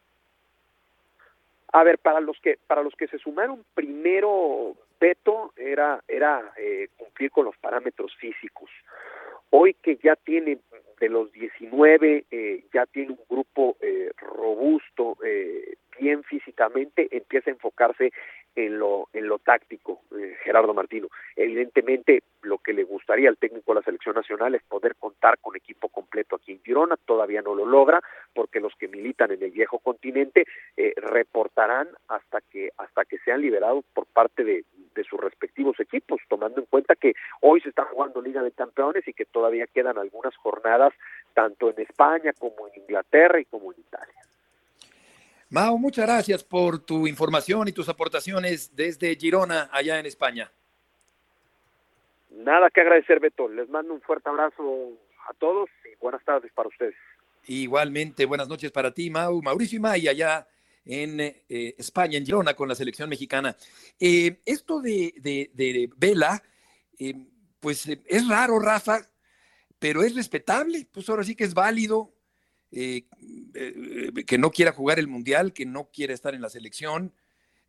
[1.73, 6.89] A ver, para los que para los que se sumaron primero, Beto, era era eh,
[6.97, 8.69] cumplir con los parámetros físicos.
[9.51, 10.59] Hoy que ya tiene
[10.99, 17.53] de los 19, eh, ya tiene un grupo eh, robusto, eh, bien físicamente, empieza a
[17.53, 18.11] enfocarse
[18.55, 21.07] en lo, en lo táctico, eh, Gerardo Martino.
[21.35, 25.55] Evidentemente, lo que le gustaría al técnico de la selección nacional es poder contar con
[25.55, 28.01] equipo completo aquí en Girona, todavía no lo logra,
[28.33, 33.41] porque los que militan en el viejo continente eh, reportarán hasta que, hasta que sean
[33.41, 37.85] liberados por parte de, de sus respectivos equipos, tomando en cuenta que hoy se está
[37.85, 40.93] jugando Liga de Campeones y que todavía quedan algunas jornadas
[41.33, 44.21] tanto en España como en Inglaterra y como en Italia.
[45.49, 50.49] Mao, muchas gracias por tu información y tus aportaciones desde Girona, allá en España.
[52.29, 53.49] Nada que agradecer, Beto.
[53.49, 54.91] Les mando un fuerte abrazo
[55.27, 56.95] a todos y buenas tardes para ustedes.
[57.47, 59.41] Igualmente, buenas noches para ti, Mau.
[59.41, 60.47] Mauricio y May, allá
[60.85, 63.55] en eh, España, en Girona, con la selección mexicana.
[63.99, 66.41] Eh, esto de, de, Vela,
[66.97, 67.13] eh,
[67.59, 69.07] pues es raro, Rafa,
[69.79, 72.13] pero es respetable, pues ahora sí que es válido.
[72.73, 73.05] Eh,
[73.53, 77.13] eh, que no quiera jugar el Mundial, que no quiera estar en la selección.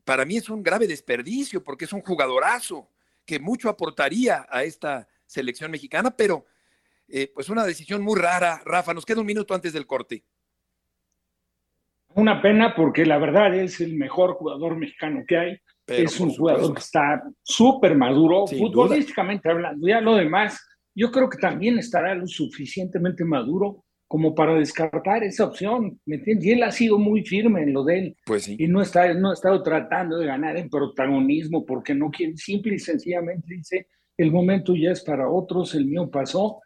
[0.05, 2.89] Para mí es un grave desperdicio porque es un jugadorazo
[3.25, 6.47] que mucho aportaría a esta selección mexicana, pero
[7.09, 8.63] eh, pues una decisión muy rara.
[8.65, 10.25] Rafa, nos queda un minuto antes del corte.
[12.15, 15.59] Una pena porque la verdad es el mejor jugador mexicano que hay.
[15.87, 19.87] es un jugador que está súper maduro, futbolísticamente hablando.
[19.87, 20.61] Ya lo demás,
[20.95, 26.47] yo creo que también estará lo suficientemente maduro como para descartar esa opción, ¿me entiendes?
[26.47, 28.17] Y él ha sido muy firme en lo de él.
[28.27, 28.57] Pues sí.
[28.59, 32.75] Y no, está, no ha estado tratando de ganar en protagonismo porque no quiere, simple
[32.75, 33.87] y sencillamente dice,
[34.19, 36.61] el momento ya es para otros, el mío pasó.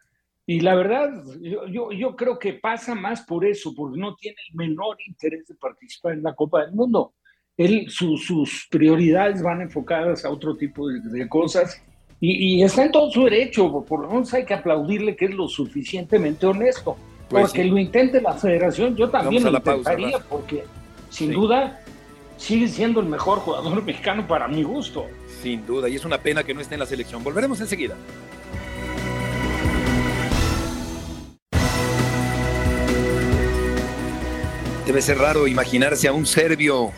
[0.49, 1.09] Y la verdad,
[1.41, 5.55] yo, yo, creo que pasa más por eso, porque no tiene el menor interés de
[5.55, 7.13] participar en la Copa del Mundo.
[7.57, 11.83] Él, sus prioridades van enfocadas a otro tipo de, cosas
[12.21, 15.35] y, y, está en todo su derecho, por lo menos hay que aplaudirle que es
[15.35, 16.95] lo suficientemente honesto.
[17.27, 20.63] Pues porque lo intente la federación, yo también lo intentaría, porque
[21.09, 21.81] sin duda
[22.37, 25.07] sigue siendo el mejor jugador mexicano para mi gusto.
[25.41, 27.21] Sin duda, y es una pena que no esté en la selección.
[27.21, 27.95] Volveremos enseguida.
[34.87, 36.91] Debe ser raro imaginarse a un serbio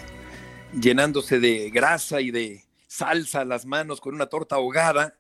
[0.79, 5.15] llenándose de grasa y de salsa las manos con una torta ahogada.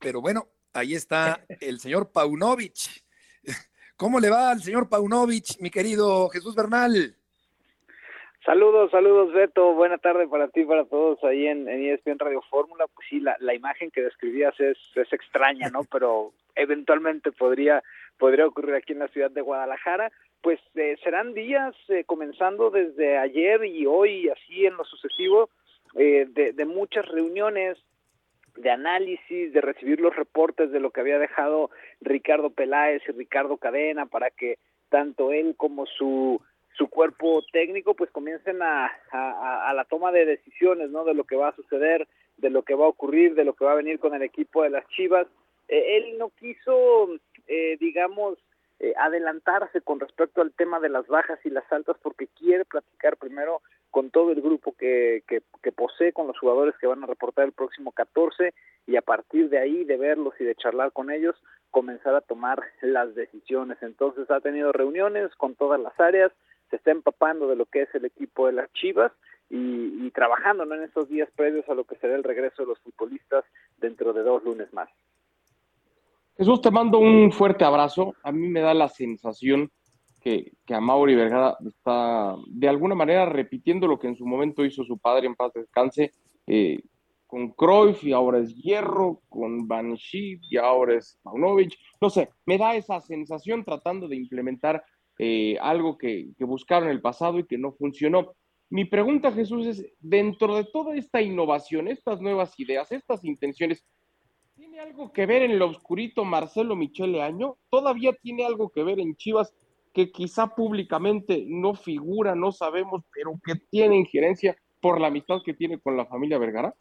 [0.00, 3.04] Pero bueno, ahí está el señor Paunovic
[3.96, 7.14] ¿Cómo le va al señor Paunovic, mi querido Jesús Bernal?
[8.44, 12.86] Saludos, saludos Beto, buena tarde para ti, para todos ahí en, en ESPN Radio Fórmula.
[12.92, 15.80] Pues sí, la, la imagen que describías es, es extraña, ¿no?
[15.92, 17.82] Pero eventualmente podría,
[18.20, 20.12] podría ocurrir aquí en la ciudad de Guadalajara.
[20.42, 25.48] Pues eh, serán días eh, comenzando desde ayer y hoy, así en lo sucesivo,
[25.96, 27.78] eh, de, muchas reuniones,
[28.56, 33.56] de análisis, de recibir los reportes de lo que había dejado Ricardo Peláez y Ricardo
[33.56, 36.40] Cadena para que tanto él como su
[36.76, 41.36] su cuerpo técnico pues comiencen a, a, la toma de decisiones no de lo que
[41.36, 43.98] va a suceder de lo que va a ocurrir de lo que va a venir
[43.98, 45.26] con el equipo de las Chivas
[45.70, 47.08] eh, él no quiso
[47.50, 48.38] eh, digamos
[48.78, 53.16] eh, adelantarse con respecto al tema de las bajas y las altas porque quiere platicar
[53.16, 53.60] primero
[53.90, 57.44] con todo el grupo que, que, que, posee, con los jugadores que van a reportar
[57.44, 58.54] el próximo 14
[58.86, 61.34] y a partir de ahí de verlos y de charlar con ellos
[61.72, 63.78] comenzar a tomar las decisiones.
[63.82, 66.30] Entonces ha tenido reuniones con todas las áreas,
[66.70, 69.10] se está empapando de lo que es el equipo de las Chivas
[69.48, 70.76] y, y trabajando ¿no?
[70.76, 73.44] en estos días previos a lo que será el regreso de los futbolistas
[73.78, 74.88] dentro de dos lunes más.
[76.36, 78.14] Jesús, te mando un fuerte abrazo.
[78.22, 79.70] A mí me da la sensación
[80.20, 84.64] que, que a Mauri Vergara está de alguna manera repitiendo lo que en su momento
[84.64, 86.12] hizo su padre en paz descanse
[86.46, 86.80] eh,
[87.26, 91.74] con Cruyff y ahora es Hierro, con Schiff y ahora es Paunovic.
[92.00, 94.82] No sé, me da esa sensación tratando de implementar
[95.18, 98.34] eh, algo que, que buscaron en el pasado y que no funcionó.
[98.68, 103.84] Mi pregunta, Jesús, es, dentro de toda esta innovación, estas nuevas ideas, estas intenciones,
[104.80, 107.56] ¿tiene algo que ver en lo oscurito Marcelo Michele Año?
[107.70, 109.54] ¿Todavía tiene algo que ver en Chivas
[109.92, 115.54] que quizá públicamente no figura, no sabemos, pero que tiene injerencia por la amistad que
[115.54, 116.74] tiene con la familia Vergara?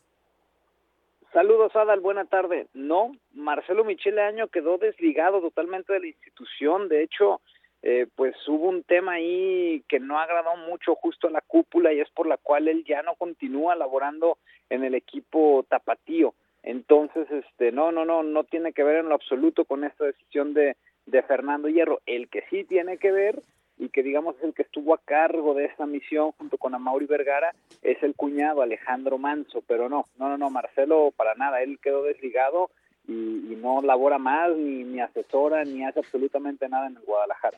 [1.33, 2.67] Saludos, Adal, buena tarde.
[2.73, 6.87] No, Marcelo Michele Año quedó desligado totalmente de la institución.
[6.87, 7.41] De hecho,
[7.81, 11.99] eh, pues hubo un tema ahí que no agradó mucho justo a la cúpula y
[11.99, 14.37] es por la cual él ya no continúa laborando
[14.69, 16.33] en el equipo tapatío.
[16.63, 20.53] Entonces, este, no, no, no, no tiene que ver en lo absoluto con esta decisión
[20.53, 22.01] de, de Fernando Hierro.
[22.05, 23.41] El que sí tiene que ver
[23.79, 27.05] y que digamos es el que estuvo a cargo de esta misión junto con Amaury
[27.05, 31.79] Vergara es el cuñado Alejandro Manso, pero no, no, no, no, Marcelo para nada, él
[31.81, 32.69] quedó desligado
[33.07, 37.57] y, no labora más, ni, ni asesora, ni hace absolutamente nada en el Guadalajara.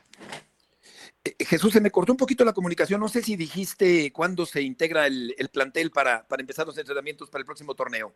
[1.24, 3.00] Eh, Jesús, se me cortó un poquito la comunicación.
[3.00, 7.28] No sé si dijiste cuándo se integra el, el plantel para, para empezar los entrenamientos
[7.28, 8.14] para el próximo torneo.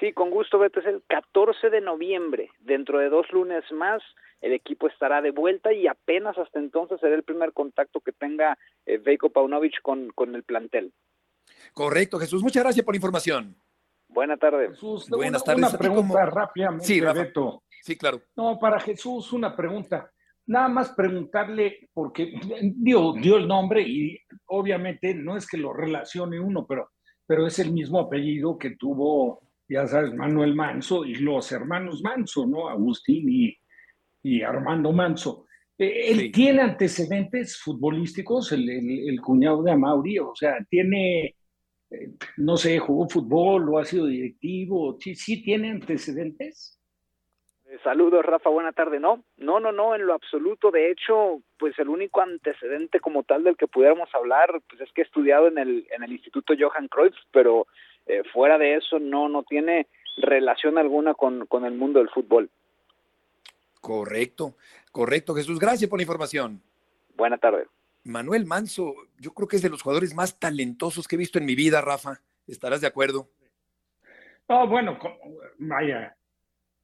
[0.00, 0.80] Sí, con gusto, Beto.
[0.80, 2.50] Es el 14 de noviembre.
[2.60, 4.02] Dentro de dos lunes más,
[4.40, 8.58] el equipo estará de vuelta y apenas hasta entonces será el primer contacto que tenga
[8.86, 10.92] eh, Veiko Paunovic con, con el plantel.
[11.72, 12.42] Correcto, Jesús.
[12.42, 13.56] Muchas gracias por la información.
[14.08, 14.70] Buenas tardes.
[14.70, 15.70] Jesús, Buenas una, tardes.
[15.70, 17.00] Una pregunta rápidamente, Sí.
[17.00, 17.62] Beto.
[17.82, 18.20] Sí, claro.
[18.36, 20.10] No, para Jesús, una pregunta.
[20.46, 22.32] Nada más preguntarle, porque
[22.76, 26.90] dio, dio el nombre y obviamente no es que lo relacione uno, pero,
[27.26, 32.46] pero es el mismo apellido que tuvo, ya sabes, Manuel Manso y los hermanos Manso,
[32.46, 32.68] ¿no?
[32.68, 33.56] Agustín y,
[34.22, 35.46] y Armando Manso.
[35.78, 36.32] Eh, ¿Él Sí.
[36.32, 40.18] tiene antecedentes futbolísticos, el, el- el cuñado de Amauri?
[40.20, 41.34] O sea, tiene,
[41.90, 46.80] eh, no sé, jugó fútbol o ha sido directivo, ¿sí, sí tiene antecedentes?
[47.66, 49.00] Eh, Saludos, Rafa, buena tarde.
[49.00, 50.70] No, no, no, no, en lo absoluto.
[50.70, 55.00] De hecho, pues el único antecedente como tal del que pudiéramos hablar, pues es que
[55.00, 57.66] he estudiado en el, en el Instituto Johan Cruyff, pero
[58.06, 62.50] eh, fuera de eso no, no tiene relación alguna con, con el mundo del fútbol.
[63.80, 64.56] Correcto,
[64.92, 65.58] correcto, Jesús.
[65.58, 66.62] Gracias por la información.
[67.16, 67.66] Buena tarde.
[68.04, 71.46] Manuel Manso, yo creo que es de los jugadores más talentosos que he visto en
[71.46, 72.20] mi vida, Rafa.
[72.46, 73.28] ¿Estarás de acuerdo?
[74.48, 74.98] No, bueno,
[75.58, 76.14] vaya,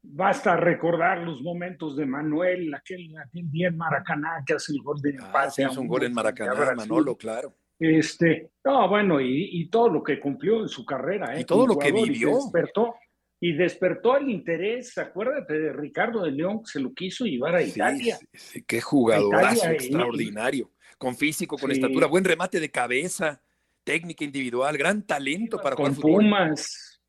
[0.02, 5.00] basta recordar los momentos de Manuel, aquel, aquel día en Maracaná que hace el gol
[5.02, 5.50] de Ah, empate.
[5.50, 6.74] sí, a hizo un gol en Maracaná.
[6.74, 7.54] Manolo, claro.
[7.80, 11.40] Este, no, bueno, y, y todo lo que cumplió en su carrera, ¿eh?
[11.40, 12.34] Y todo lo que jugador, y vivió.
[12.36, 12.94] despertó,
[13.40, 17.62] y despertó el interés, acuérdate de Ricardo de León, que se lo quiso llevar a
[17.62, 18.18] Sí, Italia.
[18.34, 20.70] sí, qué jugadorazo Italia, y- extraordinario.
[20.98, 21.76] Con físico, con Sí.
[21.80, 23.40] estatura, buen remate de cabeza,
[23.82, 26.24] técnica individual, gran talento para con jugar fútbol.
[26.24, 27.00] Pumas.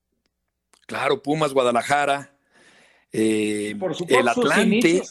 [0.87, 2.33] Claro, Pumas, Guadalajara,
[3.11, 5.01] eh, Por supuesto, el Atlante.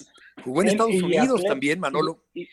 [0.42, 2.24] Jugó en Estados Unidos también, Manolo.
[2.32, 2.48] Y,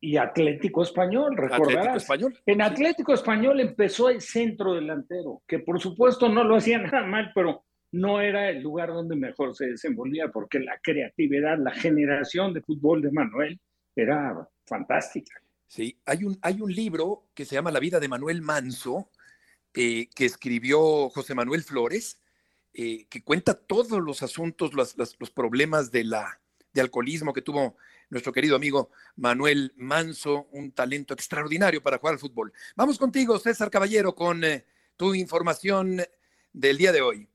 [0.00, 1.96] y- Atlético Español, Atlético recordarás.
[2.02, 2.38] Español.
[2.46, 7.32] En Atlético Español empezó el centro delantero, que por supuesto no lo hacía nada mal,
[7.34, 12.62] pero no era el lugar donde mejor se desenvolvía, porque la creatividad, la generación de
[12.62, 13.60] fútbol de Manuel
[13.96, 15.40] era fantástica.
[15.66, 19.10] Sí, hay un, hay un libro que se llama La vida de Manuel Manso,
[19.74, 22.20] eh, que escribió José Manuel Flores,
[22.72, 26.40] eh, que cuenta todos los asuntos, los, los- los problemas de, la,
[26.72, 27.76] de alcoholismo que tuvo
[28.10, 32.52] nuestro querido amigo Manuel Manso, un talento extraordinario para jugar al fútbol.
[32.76, 36.02] Vamos contigo, César Caballero, con eh, tu información
[36.52, 37.28] del día de hoy.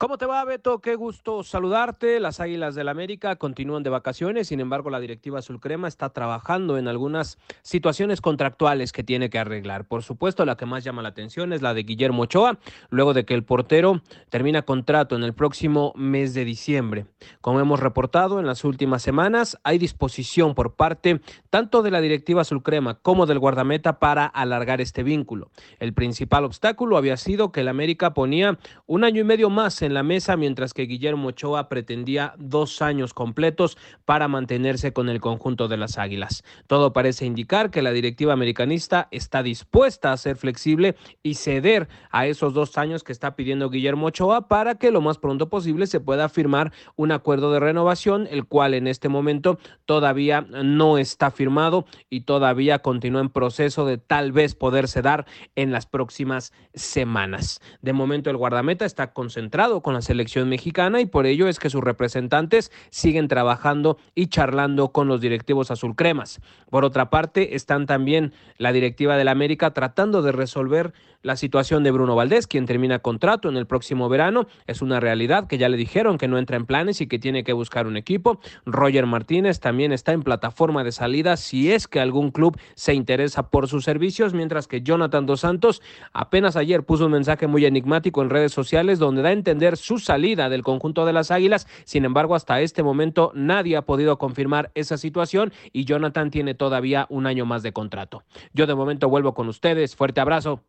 [0.00, 0.80] ¿Cómo te va, Beto?
[0.80, 2.20] Qué gusto saludarte.
[2.20, 6.78] Las Águilas del América continúan de vacaciones, sin embargo, la directiva azul crema está trabajando
[6.78, 9.84] en algunas situaciones contractuales que tiene que arreglar.
[9.84, 12.58] Por supuesto, la que más llama la atención es la de Guillermo Ochoa,
[12.88, 17.04] luego de que el portero termina contrato en el próximo mes de diciembre.
[17.42, 22.40] Como hemos reportado en las últimas semanas, hay disposición por parte tanto de la directiva
[22.40, 25.50] azul crema como del guardameta para alargar este vínculo.
[25.78, 29.89] El principal obstáculo había sido que el América ponía un año y medio más en
[29.94, 35.68] la mesa, mientras que Guillermo Ochoa pretendía dos años completos para mantenerse con el conjunto
[35.68, 36.44] de las Águilas.
[36.66, 42.26] Todo parece indicar que la directiva americanista está dispuesta a ser flexible y ceder a
[42.26, 46.00] esos dos años que está pidiendo Guillermo Ochoa para que lo más pronto posible se
[46.00, 51.86] pueda firmar un acuerdo de renovación, el cual en este momento todavía no está firmado
[52.08, 55.26] y todavía continúa en proceso de tal vez poderse dar
[55.56, 57.60] en las próximas semanas.
[57.82, 61.70] De momento el guardameta está concentrado con la selección mexicana y por ello es que
[61.70, 66.40] sus representantes siguen trabajando y charlando con los directivos azulcremas.
[66.70, 71.90] Por otra parte, están también la directiva del América tratando de resolver la situación de
[71.90, 74.46] Bruno Valdés, quien termina contrato en el próximo verano.
[74.66, 77.44] Es una realidad que ya le dijeron que no entra en planes y que tiene
[77.44, 78.40] que buscar un equipo.
[78.64, 83.50] Roger Martínez también está en plataforma de salida si es que algún club se interesa
[83.50, 88.22] por sus servicios, mientras que Jonathan Dos Santos apenas ayer puso un mensaje muy enigmático
[88.22, 91.66] en redes sociales donde da a entender su salida del conjunto de las Águilas.
[91.84, 97.06] Sin embargo, hasta este momento nadie ha podido confirmar esa situación y Jonathan tiene todavía
[97.10, 98.24] un año más de contrato.
[98.52, 99.96] Yo de momento vuelvo con ustedes.
[99.96, 100.64] Fuerte abrazo.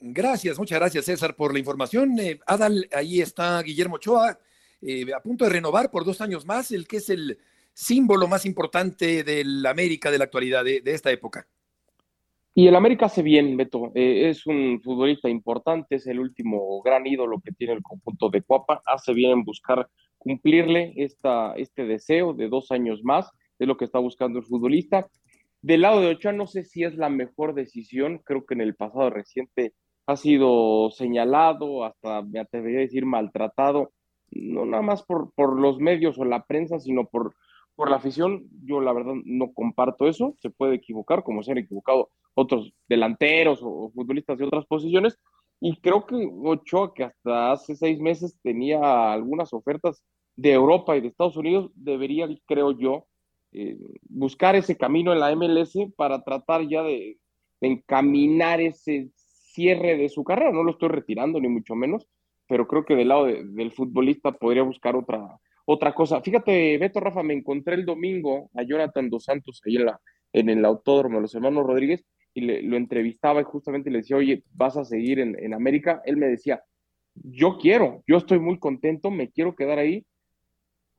[0.00, 2.18] Gracias, muchas gracias César por la información.
[2.18, 4.38] Eh, Adal, ahí está Guillermo Ochoa,
[4.82, 7.38] eh, a punto de renovar por dos años más, el que es el
[7.72, 11.46] símbolo más importante del América de la actualidad, de, esta época.
[12.58, 13.92] Y el América hace bien, Beto.
[13.94, 18.40] Eh, es un futbolista importante, es el último gran ídolo que tiene el conjunto de
[18.40, 18.80] Cuapa.
[18.86, 23.84] Hace bien en buscar cumplirle esta, este deseo de dos años más, es lo que
[23.84, 25.06] está buscando el futbolista.
[25.60, 28.74] Del lado de Ochoa no sé si es la mejor decisión, creo que en el
[28.74, 29.74] pasado reciente
[30.06, 33.92] ha sido señalado, hasta me atrevería a decir maltratado,
[34.30, 37.34] no nada más por, por los medios o la prensa, sino por,
[37.76, 38.48] por la afición.
[38.64, 43.60] Yo la verdad no comparto eso, se puede equivocar, como se han equivocado otros delanteros
[43.62, 45.18] o, futbolistas de otras posiciones,
[45.60, 50.02] y creo que Ochoa, que hasta hace seis meses tenía algunas ofertas
[50.34, 53.06] de Europa y de Estados Unidos, debería, creo yo,
[53.52, 57.18] eh, buscar ese camino en la MLS para tratar ya de
[57.62, 60.52] encaminar ese cierre de su carrera.
[60.52, 62.06] No lo estoy retirando, ni mucho menos,
[62.46, 66.22] pero creo que del lado del futbolista podría buscar otra, otra cosa.
[66.22, 70.00] Fíjate, Beto Rafa, me encontré el domingo a Jonathan Dos Santos ahí en, la,
[70.32, 74.16] en el autódromo de los hermanos Rodríguez y le, lo entrevistaba y justamente le decía,
[74.16, 76.00] oye, ¿vas a seguir en, en América?
[76.04, 76.62] Él me decía,
[77.14, 80.06] yo quiero, yo estoy muy contento, me quiero quedar ahí.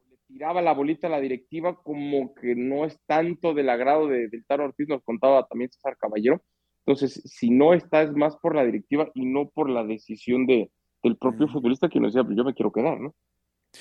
[0.09, 4.28] Le tiraba la bolita a la directiva como que no es tanto del agrado de,
[4.28, 6.41] del Taro Ortiz, nos contaba también César Caballero,
[6.88, 10.72] entonces, si no está, es más por la directiva y no por la decisión de,
[11.03, 13.13] del propio futbolista que nos decía, yo me quiero quedar, ¿no?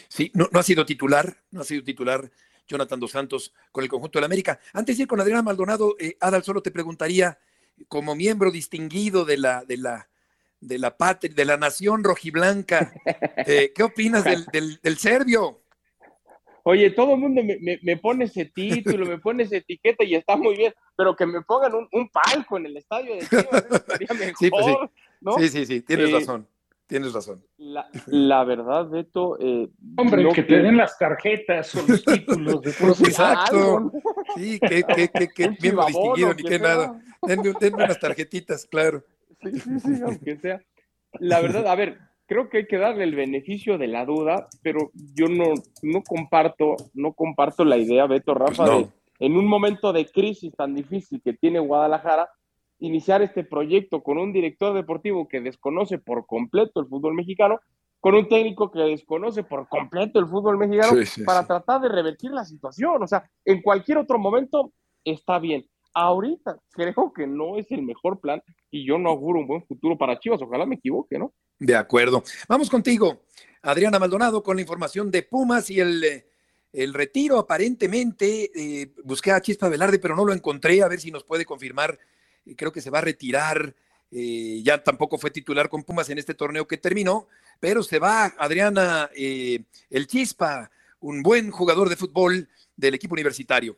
[0.08, 2.30] Sí, no, no ha sido titular, no ha sido titular
[2.66, 4.58] Jonathan Dos Santos con el conjunto de la América.
[4.72, 7.38] Antes de ir con Adriana Maldonado, eh, Adal, solo te preguntaría,
[7.88, 10.08] como miembro distinguido de la, de la,
[10.60, 12.92] de la patria, de la nación rojiblanca,
[13.46, 15.62] eh, ¿qué opinas del, del, del serbio?
[16.68, 20.56] Oye, todo el mundo me, pone ese título, me pone esa etiqueta y está muy
[20.56, 24.50] bien, pero que me pongan un, palco en el estadio de Chivas, sería mejor, sí,
[24.50, 24.74] pues sí.
[25.20, 25.38] ¿no?
[25.38, 26.48] sí, sí, sí, tienes eh, razón.
[26.86, 27.44] Tienes razón.
[28.06, 29.38] La, verdad, Beto.
[29.40, 32.70] Eh, Hombre, que te den las tarjetas o los títulos de
[33.08, 33.92] Exacto.
[34.36, 37.00] Sí, que, que, que, que bien distinguido, ni que nada.
[37.22, 39.02] Denme, denme unas tarjetitas, claro.
[39.42, 40.60] Sí, sí, sí, aunque sea.
[41.18, 44.90] La verdad, a ver, creo que hay que darle el beneficio de la duda, pero
[45.14, 50.06] yo no, no comparto, no comparto la idea, Beto Rafa, de en un momento de
[50.06, 52.28] crisis tan difícil que tiene Guadalajara,
[52.78, 57.60] iniciar este proyecto con un director deportivo que desconoce por completo el fútbol mexicano,
[58.00, 62.44] con un técnico que desconoce por completo el fútbol mexicano, para tratar de revertir la
[62.44, 63.02] situación.
[63.02, 64.72] O sea, en cualquier otro momento
[65.04, 65.66] está bien.
[65.94, 69.96] Ahorita creo que no es el mejor plan y yo no auguro un buen futuro
[69.96, 70.42] para Chivas.
[70.42, 71.32] Ojalá me equivoque, ¿no?
[71.58, 72.22] De acuerdo.
[72.48, 73.22] Vamos contigo,
[73.62, 76.26] Adriana Maldonado, con la información de Pumas y el, eh,
[76.70, 77.38] el retiro.
[77.38, 80.82] Aparentemente, eh, busqué a Chispa Velarde, pero no lo encontré.
[80.82, 81.98] A ver si nos puede confirmar.
[82.56, 83.74] Creo que se va a retirar.
[84.10, 87.26] Eh, ya tampoco fue titular con Pumas en este torneo que terminó,
[87.58, 90.70] pero se va Adriana, el Chispa,
[91.00, 93.76] un buen jugador de fútbol del equipo universitario.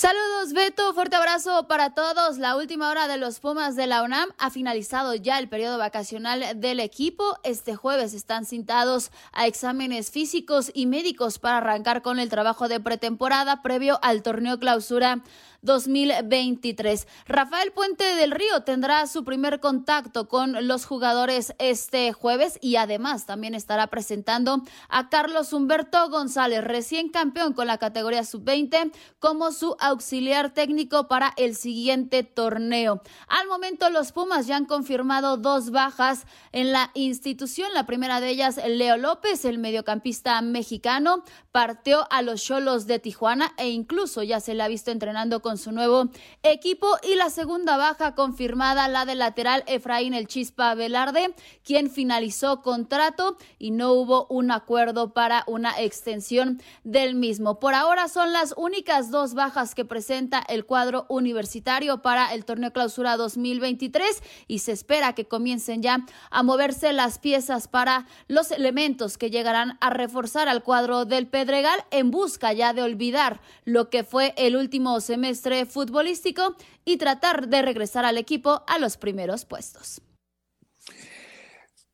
[0.00, 2.38] Saludos Beto, fuerte abrazo para todos.
[2.38, 6.58] La última hora de los Pumas de la UNAM ha finalizado ya el periodo vacacional
[6.58, 7.36] del equipo.
[7.44, 12.80] Este jueves están cintados a exámenes físicos y médicos para arrancar con el trabajo de
[12.80, 15.22] pretemporada previo al torneo clausura
[15.62, 17.06] 2023.
[17.26, 23.26] Rafael Puente del Río tendrá su primer contacto con los jugadores este jueves y además
[23.26, 29.76] también estará presentando a Carlos Humberto González, recién campeón con la categoría sub-20, como su
[29.80, 33.02] auxiliar técnico para el siguiente torneo.
[33.28, 37.72] Al momento los Pumas ya han confirmado dos bajas en la institución.
[37.74, 43.52] La primera de ellas, Leo López, el mediocampista mexicano, partió a los Cholos de Tijuana
[43.56, 46.10] e incluso ya se le ha visto entrenando con con su nuevo
[46.44, 46.86] equipo.
[47.02, 51.34] Y la segunda baja confirmada, la del lateral Efraín El Chispa Velarde,
[51.64, 57.58] quien finalizó contrato y no hubo un acuerdo para una extensión del mismo.
[57.58, 62.72] Por ahora son las únicas dos bajas que presenta el cuadro universitario para el torneo
[62.72, 69.18] clausura 2023 y se espera que comiencen ya a moverse las piezas para los elementos
[69.18, 74.04] que llegarán a reforzar al cuadro del Pedregal en busca ya de olvidar lo que
[74.04, 80.02] fue el último semestre futbolístico y tratar de regresar al equipo a los primeros puestos.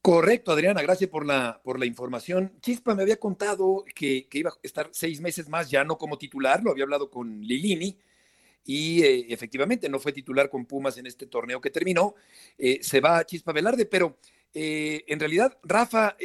[0.06, 2.52] Correcto, Adriana, gracias por la, por la información.
[2.60, 6.62] Chispa me había contado que, iba a estar seis meses más ya no como titular,
[6.62, 7.98] lo había hablado con Lilini
[8.64, 12.14] y eh, efectivamente no fue titular con Pumas en este torneo que terminó.
[12.56, 14.18] Eh, se va a Chispa Velarde, pero
[14.54, 16.16] eh, en realidad Rafa,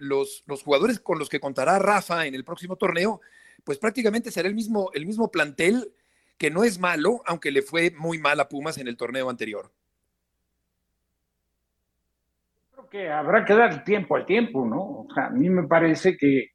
[0.00, 3.22] los, los jugadores con los que contará Rafa en el próximo torneo,
[3.64, 5.94] pues prácticamente será el mismo, el mismo plantel,
[6.40, 9.70] que no es malo, aunque le fue muy mal a Pumas en el torneo anterior.
[12.90, 14.80] que habrá que dar tiempo al tiempo, ¿no?
[14.82, 16.48] O sea, a mí me parece que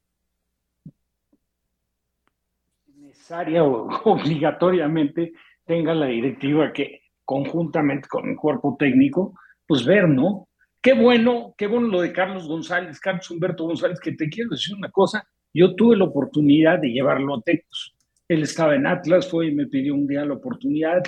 [2.94, 5.32] necesaria o obligatoriamente
[5.64, 10.48] tenga la directiva que conjuntamente con el cuerpo técnico, pues ver, ¿no?
[10.82, 14.76] Qué bueno, qué bueno lo de Carlos González, Carlos Humberto González, que te quiero decir
[14.76, 17.95] una cosa, yo tuve la oportunidad de llevarlo a Tecos.
[18.28, 21.02] Él estaba en Atlas, fue y me pidió un día la oportunidad,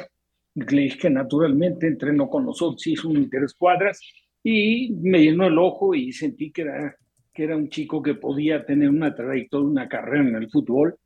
[0.54, 4.00] le dije que naturalmente entrenó con nosotros, hizo un interés cuadras,
[4.42, 6.96] y me llenó el ojo y sentí que era,
[7.32, 10.96] que era un chico que podía tener una trayectoria, una carrera en el fútbol.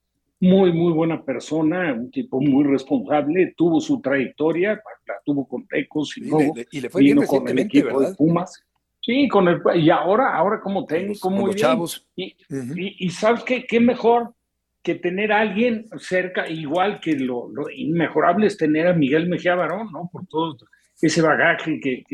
[0.40, 6.16] Muy, muy buena persona, un tipo muy responsable, tuvo su trayectoria, la tuvo con Tecos
[6.18, 8.64] y, luego y le, fue bien con el equipo de Pumas.
[9.00, 11.58] Sí, con el, y ahora, ahora como técnico, muy bien.
[11.58, 12.06] Chavos.
[12.16, 12.34] Y,
[12.74, 14.34] y, sabes qué, qué mejor
[14.82, 19.54] que tener a alguien cerca, igual que lo, lo, inmejorable es tener a Miguel Mejía
[19.54, 20.08] Barón, ¿no?
[20.12, 20.56] Por todo
[21.00, 22.04] ese bagaje que,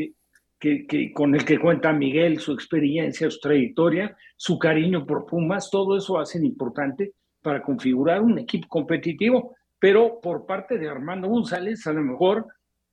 [0.59, 5.69] que, que, con el que cuenta Miguel, su experiencia, su trayectoria, su cariño por Pumas,
[5.71, 9.55] todo eso hacen importante para configurar un equipo competitivo.
[9.79, 12.45] Pero por parte de Armando González, a lo mejor,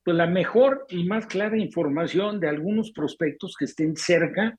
[0.03, 4.57] pues la mejor y más clara información de algunos prospectos que estén cerca,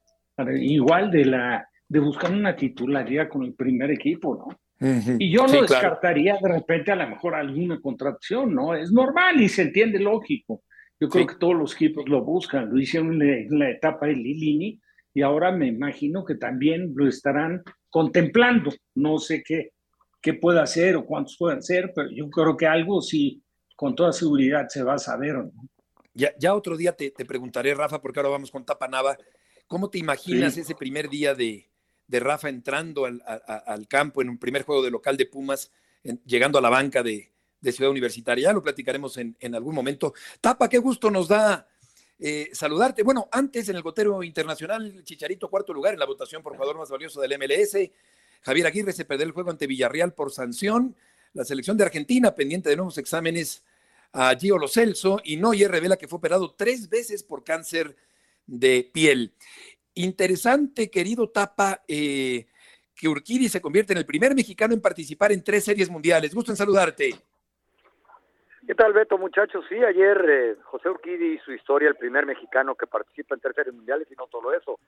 [0.61, 4.59] igual de la de buscar una titularidad con el primer equipo, ¿no?
[4.81, 8.75] Y yo no descartaría de repente a lo mejor alguna contracción, ¿no?
[8.75, 10.63] Es normal y se entiende lógico.
[11.01, 14.81] Yo creo que todos los equipos lo buscan, lo hicieron en la, etapa de Lilini
[15.15, 18.73] y ahora me imagino que también lo estarán contemplando.
[18.95, 19.73] No sé qué,
[20.21, 23.43] qué puede hacer o cuántos pueden ser, pero yo creo que algo sí,
[23.77, 25.37] con toda seguridad se va a saber.
[25.37, 25.53] ¿no?
[26.15, 29.17] Ya, ya otro día te, te, preguntaré, Rafa, porque ahora vamos con Tapanava.
[29.67, 31.69] ¿Cómo te imaginas ese primer día de,
[32.09, 35.71] de Rafa entrando al, al, campo en un primer juego de local de Pumas,
[36.25, 37.31] llegando a la banca de,
[37.61, 38.53] de Ciudad Universitaria.
[38.53, 40.15] Lo platicaremos en, algún momento.
[40.41, 41.69] Tapa, qué gusto nos da
[42.19, 43.03] eh, saludarte.
[43.03, 46.91] Bueno, antes en el gotero internacional, Chicharito, cuarto lugar en la votación por jugador más
[46.91, 47.77] valioso del MLS.
[48.41, 50.97] Javier Aguirre se perdió el juego ante Villarreal por sanción.
[51.35, 53.65] La selección de Argentina, pendiente de nuevos exámenes
[54.13, 57.97] a Gio Lo Celso, y Noyer revela que fue operado tres veces por cáncer
[58.47, 59.35] de piel.
[59.99, 62.47] Interesante, querido Tapa, eh,
[62.95, 66.33] que Urquidi se convierte en el primer mexicano en participar en tres series mundiales.
[66.33, 67.17] Gusto en saludarte.
[68.65, 69.65] ¿Qué tal, Beto, muchachos?
[69.69, 73.75] Sí, ayer eh, José Urquidi, su historia, el primer mexicano que participa en tres series
[73.75, 74.79] mundiales y no solo eso.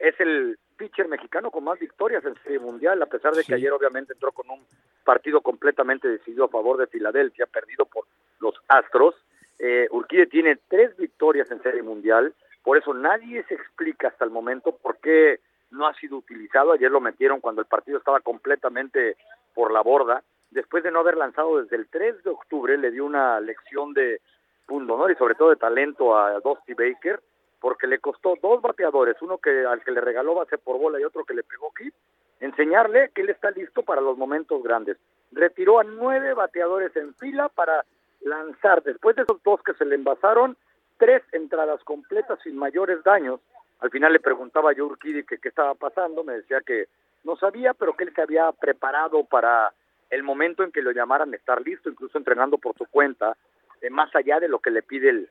[0.00, 3.70] Es el pitcher mexicano con más victorias en serie mundial, a pesar de que ayer
[3.70, 4.66] obviamente entró con un
[5.04, 8.06] partido completamente decidido a favor de Filadelfia, perdido por
[8.40, 9.14] los Astros.
[9.60, 12.34] Eh, Urquidi tiene tres victorias en serie mundial,
[12.66, 15.38] por eso nadie se explica hasta el momento por qué
[15.70, 16.72] no ha sido utilizado.
[16.72, 19.16] Ayer lo metieron cuando el partido estaba completamente
[19.54, 23.04] por la borda después de no haber lanzado desde el 3 de octubre, le dio
[23.04, 24.20] una lección de
[24.66, 27.20] punto honor y sobre todo de talento a Dusty Baker,
[27.60, 31.04] porque le costó dos bateadores, uno que al que le regaló base por bola y
[31.04, 31.94] otro que le pegó hit,
[32.40, 34.98] enseñarle que él está listo para los momentos grandes.
[35.32, 37.84] Retiró a nueve bateadores en fila para
[38.20, 40.56] lanzar, después de esos dos que se le envasaron,
[40.98, 43.40] tres entradas completas sin mayores daños.
[43.80, 46.88] Al final le preguntaba yo a Urquidi que qué estaba pasando, me decía que
[47.24, 49.72] no sabía, pero que él se había preparado para
[50.10, 53.36] el momento en que lo llamaran estar listo, incluso entrenando por su cuenta,
[53.82, 55.28] eh, más allá de lo que le pide el,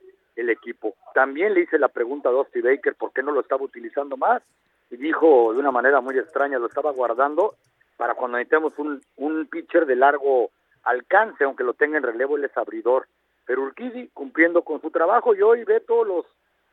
[0.50, 0.94] equipo.
[1.14, 4.44] También le hice la pregunta a Dusty Baker por qué no lo estaba utilizando más
[4.92, 7.56] y dijo de una manera muy extraña, lo estaba guardando
[7.98, 10.52] para cuando necesitemos un, un pitcher de largo
[10.84, 13.08] alcance, aunque lo tenga en relevo, él es abridor.
[13.46, 16.26] Pero Urquidy cumpliendo con su trabajo y hoy ve todos los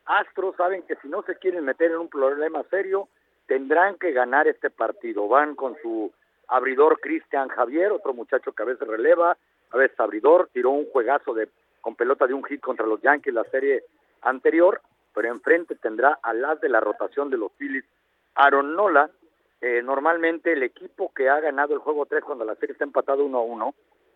[0.04, 3.08] astros saben que si no se quieren meter en un problema serio,
[3.46, 5.28] tendrán que ganar este partido.
[5.28, 6.12] Van con su
[6.48, 9.36] abridor Cristian Javier, otro muchacho que a veces releva,
[9.70, 11.48] a veces abridor, tiró un juegazo de
[11.80, 13.84] con pelota de un hit contra los Yankees la serie
[14.22, 14.80] anterior,
[15.12, 17.84] pero enfrente tendrá a las de la rotación de los Phillies,
[18.36, 19.10] Aaron Nola,
[19.60, 23.22] eh, normalmente el equipo que ha ganado el juego 3 cuando la serie está empatada
[23.22, 23.74] 1 a 1,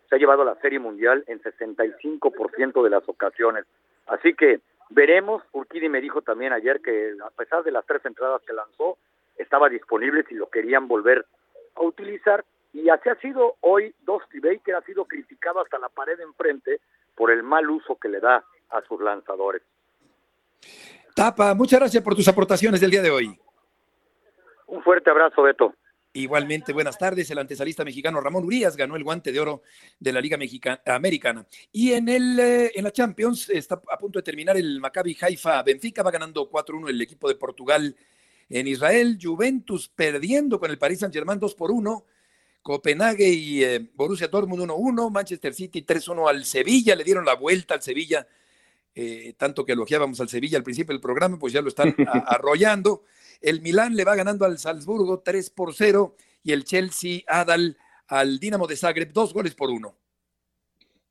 [0.08, 3.64] se ha llevado a la Serie Mundial en 65% de las ocasiones.
[4.06, 8.42] Así que veremos, Urquidi me dijo también ayer que a pesar de las tres entradas
[8.46, 8.98] que lanzó,
[9.36, 11.26] estaba disponible si lo querían volver
[11.74, 12.44] a utilizar.
[12.72, 16.80] Y así ha sido hoy Dusty Baker, ha sido criticado hasta la pared enfrente
[17.14, 19.62] por el mal uso que le da a sus lanzadores.
[21.14, 23.38] Tapa, muchas gracias por tus aportaciones del día de hoy.
[24.66, 25.74] Un fuerte abrazo, Beto.
[26.16, 27.30] Igualmente, buenas tardes.
[27.30, 29.60] El antesalista mexicano Ramón Urias ganó el guante de oro
[30.00, 30.38] de la Liga
[30.86, 31.46] Americana.
[31.72, 35.62] Y en, el, eh, en la Champions está a punto de terminar el Maccabi Haifa
[35.62, 36.02] Benfica.
[36.02, 37.94] Va ganando 4-1 el equipo de Portugal
[38.48, 39.18] en Israel.
[39.20, 42.06] Juventus perdiendo con el Paris Saint-Germain 2 por 1.
[42.62, 45.10] Copenhague y eh, Borussia Dortmund 1-1.
[45.10, 46.96] Manchester City 3-1 al Sevilla.
[46.96, 48.26] Le dieron la vuelta al Sevilla.
[48.94, 51.94] Eh, tanto que elogiábamos al Sevilla al principio del programa, pues ya lo están
[52.26, 53.02] arrollando.
[53.40, 57.76] El Milán le va ganando al Salzburgo 3 por 0 y el Chelsea Adal
[58.08, 59.94] al Dinamo de Zagreb dos goles por uno.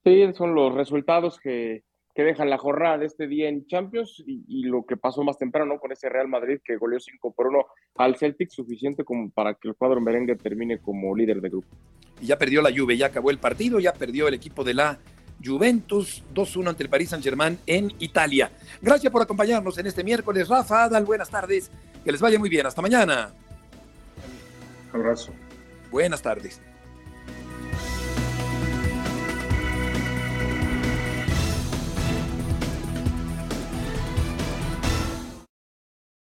[0.04, 1.84] Sí, son los resultados que,
[2.16, 5.78] que dejan la jornada de este día en Champions y, lo que pasó más temprano
[5.80, 7.66] con ese Real Madrid que goleó 5 por 1
[7.96, 11.68] al Celtic, suficiente como para que el cuadro merengue termine como líder de grupo.
[12.22, 14.98] Y ya perdió la Juve, ya acabó el partido, ya perdió el equipo de la
[15.44, 18.50] Juventus 2-1 ante el Paris Saint-Germain en Italia.
[18.82, 20.48] Gracias por acompañarnos en este miércoles.
[20.48, 21.70] Rafa, Adal, buenas tardes.
[22.06, 22.68] Que les vaya muy bien.
[22.68, 23.32] Hasta mañana.
[24.94, 25.34] Abrazo.
[25.92, 26.62] Buenas tardes.